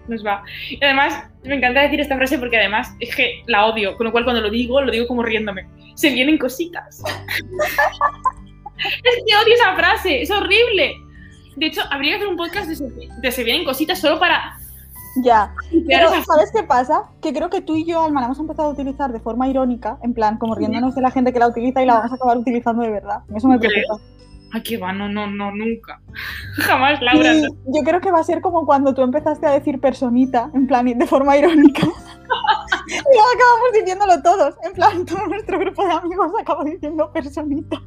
nos 0.07 0.25
va. 0.25 0.43
Y 0.69 0.83
además, 0.83 1.23
me 1.43 1.55
encanta 1.55 1.81
decir 1.81 1.99
esta 1.99 2.15
frase 2.15 2.37
porque 2.37 2.57
además 2.57 2.93
es 2.99 3.15
que 3.15 3.41
la 3.47 3.65
odio, 3.65 3.97
con 3.97 4.05
lo 4.05 4.11
cual 4.11 4.25
cuando 4.25 4.41
lo 4.41 4.49
digo, 4.49 4.81
lo 4.81 4.91
digo 4.91 5.07
como 5.07 5.23
riéndome. 5.23 5.67
Se 5.95 6.11
vienen 6.11 6.37
cositas. 6.37 7.01
es 8.77 9.23
que 9.25 9.35
odio 9.35 9.55
esa 9.55 9.75
frase, 9.75 10.21
es 10.21 10.29
horrible. 10.29 10.93
De 11.55 11.65
hecho, 11.65 11.81
habría 11.89 12.11
que 12.11 12.17
hacer 12.17 12.27
un 12.27 12.37
podcast 12.37 12.67
de 12.67 12.75
se, 12.75 12.85
de 13.21 13.31
se 13.31 13.43
vienen 13.43 13.65
cositas 13.65 13.99
solo 13.99 14.19
para 14.19 14.55
Ya. 15.23 15.55
Pero, 15.87 16.09
¿sabes 16.09 16.51
qué 16.53 16.61
pasa? 16.61 17.05
Que 17.21 17.33
creo 17.33 17.49
que 17.49 17.61
tú 17.61 17.75
y 17.75 17.85
yo, 17.85 18.03
Alma, 18.03 18.19
la 18.19 18.27
hemos 18.27 18.39
empezado 18.39 18.69
a 18.69 18.73
utilizar 18.73 19.11
de 19.11 19.19
forma 19.19 19.47
irónica, 19.49 19.97
en 20.03 20.13
plan, 20.13 20.37
como 20.37 20.53
riéndonos 20.53 20.93
de 20.93 21.01
la 21.01 21.09
gente 21.09 21.33
que 21.33 21.39
la 21.39 21.47
utiliza 21.47 21.81
y 21.81 21.87
la 21.87 21.95
vamos 21.95 22.11
a 22.11 22.15
acabar 22.15 22.37
utilizando 22.37 22.83
de 22.83 22.91
verdad. 22.91 23.21
Eso 23.35 23.47
me 23.47 23.57
preocupa. 23.57 23.99
Ay, 24.53 24.63
qué 24.63 24.77
va, 24.77 24.93
no, 24.93 25.09
no, 25.09 25.27
no, 25.27 25.51
nunca. 25.51 26.01
Jamás, 26.57 27.01
Laura. 27.01 27.33
No. 27.33 27.47
yo 27.65 27.83
creo 27.83 27.99
que 27.99 28.11
va 28.11 28.19
a 28.19 28.23
ser 28.23 28.41
como 28.41 28.65
cuando 28.65 28.93
tú 28.93 29.01
empezaste 29.01 29.45
a 29.45 29.51
decir 29.51 29.79
personita, 29.79 30.49
en 30.53 30.67
plan, 30.67 30.85
de 30.85 31.07
forma 31.07 31.37
irónica. 31.37 31.81
y 32.87 33.17
acabamos 33.35 33.73
diciéndolo 33.73 34.21
todos, 34.21 34.55
en 34.63 34.73
plan, 34.73 35.05
todo 35.05 35.27
nuestro 35.27 35.59
grupo 35.59 35.85
de 35.85 35.91
amigos 35.91 36.31
acaba 36.39 36.63
diciendo 36.63 37.11
personita. 37.11 37.81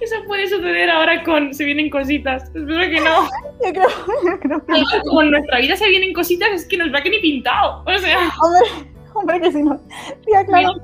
Eso 0.00 0.16
puede 0.26 0.48
suceder 0.48 0.90
ahora 0.90 1.22
con 1.22 1.52
Se 1.52 1.64
vienen 1.64 1.90
cositas. 1.90 2.44
Espero 2.44 2.80
que 2.80 3.00
no. 3.00 3.28
Yo 3.64 3.72
creo, 3.72 3.88
yo 4.24 4.40
creo 4.40 4.66
que. 4.66 5.00
Como 5.06 5.22
en 5.22 5.32
nuestra 5.32 5.58
vida 5.58 5.76
se 5.76 5.86
vienen 5.88 6.14
cositas, 6.14 6.48
es 6.50 6.66
que 6.66 6.78
nos 6.78 6.92
va 6.94 7.02
que 7.02 7.10
ni 7.10 7.18
pintado. 7.18 7.84
O 7.86 7.98
sea, 7.98 8.30
Hombre, 8.42 8.96
hombre, 9.12 9.40
que 9.40 9.52
si 9.52 9.62
no. 9.62 9.78
Tía, 10.24 10.46
claro. 10.46 10.80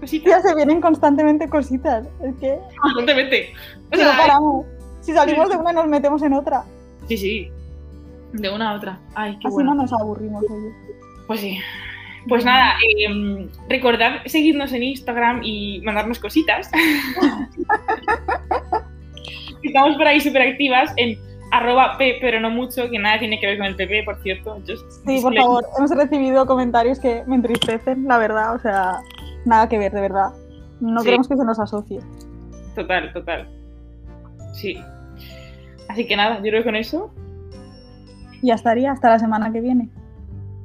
Cositas 0.00 0.24
Tía, 0.24 0.40
se 0.42 0.54
vienen 0.54 0.80
constantemente 0.80 1.48
cositas. 1.48 2.06
Es 2.22 2.34
que. 2.36 2.58
constantemente. 2.80 3.52
O 3.92 3.96
Si 3.96 4.02
no 4.02 4.08
sea, 4.10 4.18
paramos. 4.18 4.66
Si 5.00 5.12
salimos 5.12 5.48
de 5.48 5.56
una, 5.56 5.72
nos 5.72 5.86
metemos 5.86 6.22
en 6.22 6.32
otra. 6.32 6.64
sí, 7.08 7.16
sí. 7.16 7.50
De 8.32 8.50
una 8.50 8.70
a 8.70 8.74
otra. 8.74 8.98
Ay, 9.14 9.38
qué 9.40 9.48
Así 9.48 9.56
no 9.58 9.74
nos 9.74 9.92
aburrimos, 9.92 10.44
oye. 10.50 10.72
Pues 11.26 11.40
sí. 11.40 11.58
Pues 12.28 12.44
nada, 12.44 12.74
eh, 12.98 13.48
recordad 13.68 14.22
seguirnos 14.26 14.72
en 14.72 14.82
Instagram 14.82 15.42
y 15.44 15.80
mandarnos 15.82 16.18
cositas. 16.18 16.68
Estamos 19.62 19.96
por 19.96 20.06
ahí 20.06 20.20
súper 20.20 20.42
activas 20.42 20.92
en 20.96 21.16
arroba 21.52 21.96
p, 21.96 22.18
pero 22.20 22.40
no 22.40 22.50
mucho, 22.50 22.90
que 22.90 22.98
nada 22.98 23.18
tiene 23.18 23.38
que 23.38 23.46
ver 23.46 23.58
con 23.58 23.66
el 23.66 23.76
pp, 23.76 24.02
por 24.04 24.20
cierto. 24.22 24.60
Just 24.66 25.06
Sí, 25.06 25.20
por 25.20 25.34
favor. 25.34 25.64
Hemos 25.78 25.90
recibido 25.90 26.46
comentarios 26.46 26.98
que 26.98 27.22
me 27.26 27.36
entristecen, 27.36 28.04
la 28.08 28.18
verdad. 28.18 28.54
O 28.54 28.58
sea, 28.58 28.98
nada 29.46 29.68
que 29.68 29.78
ver, 29.78 29.92
de 29.92 30.00
verdad. 30.00 30.30
No 30.80 31.00
Sí. 31.00 31.06
queremos 31.06 31.28
que 31.28 31.36
se 31.36 31.44
nos 31.44 31.58
asocie. 31.58 32.00
Total, 32.74 33.12
total. 33.12 33.48
Sí. 34.52 34.78
Así 35.88 36.06
que 36.06 36.16
nada, 36.16 36.36
yo 36.36 36.42
creo 36.42 36.60
que 36.60 36.64
con 36.64 36.76
eso. 36.76 37.10
Ya 38.42 38.54
estaría, 38.54 38.92
hasta 38.92 39.08
la 39.10 39.18
semana 39.18 39.52
que 39.52 39.60
viene. 39.60 39.88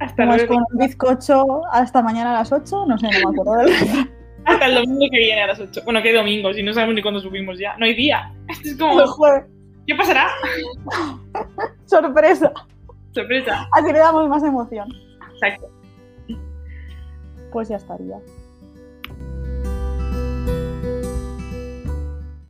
Hasta 0.00 0.24
luego. 0.24 0.46
con 0.54 0.64
un 0.72 0.78
bizcocho 0.78 1.64
hasta 1.72 2.02
mañana 2.02 2.30
a 2.32 2.34
las 2.40 2.50
8, 2.52 2.86
no 2.86 2.98
sé, 2.98 3.06
no 3.22 3.30
me 3.30 3.40
acuerdo. 3.40 3.64
del- 3.64 3.72
Hasta 4.44 4.66
el 4.66 4.74
domingo 4.74 5.06
que 5.12 5.18
viene 5.18 5.42
a 5.44 5.46
las 5.46 5.60
8. 5.60 5.82
Bueno, 5.84 6.02
que 6.02 6.12
domingo, 6.12 6.52
si 6.52 6.64
no 6.64 6.72
sabemos 6.72 6.96
ni 6.96 7.02
cuándo 7.02 7.20
subimos 7.20 7.56
ya. 7.60 7.76
No 7.78 7.84
hay 7.86 7.94
día. 7.94 8.34
Esto 8.48 8.68
es 8.68 8.76
como. 8.76 9.06
jueves. 9.06 9.44
¿Qué 9.86 9.94
pasará? 9.94 10.26
Sorpresa. 11.86 12.52
Sorpresa. 13.12 13.68
Así 13.72 13.92
le 13.92 13.98
damos 14.00 14.28
más 14.28 14.42
emoción. 14.42 14.88
Exacto. 15.34 15.68
Pues 17.52 17.68
ya 17.68 17.76
estaría. 17.76 18.16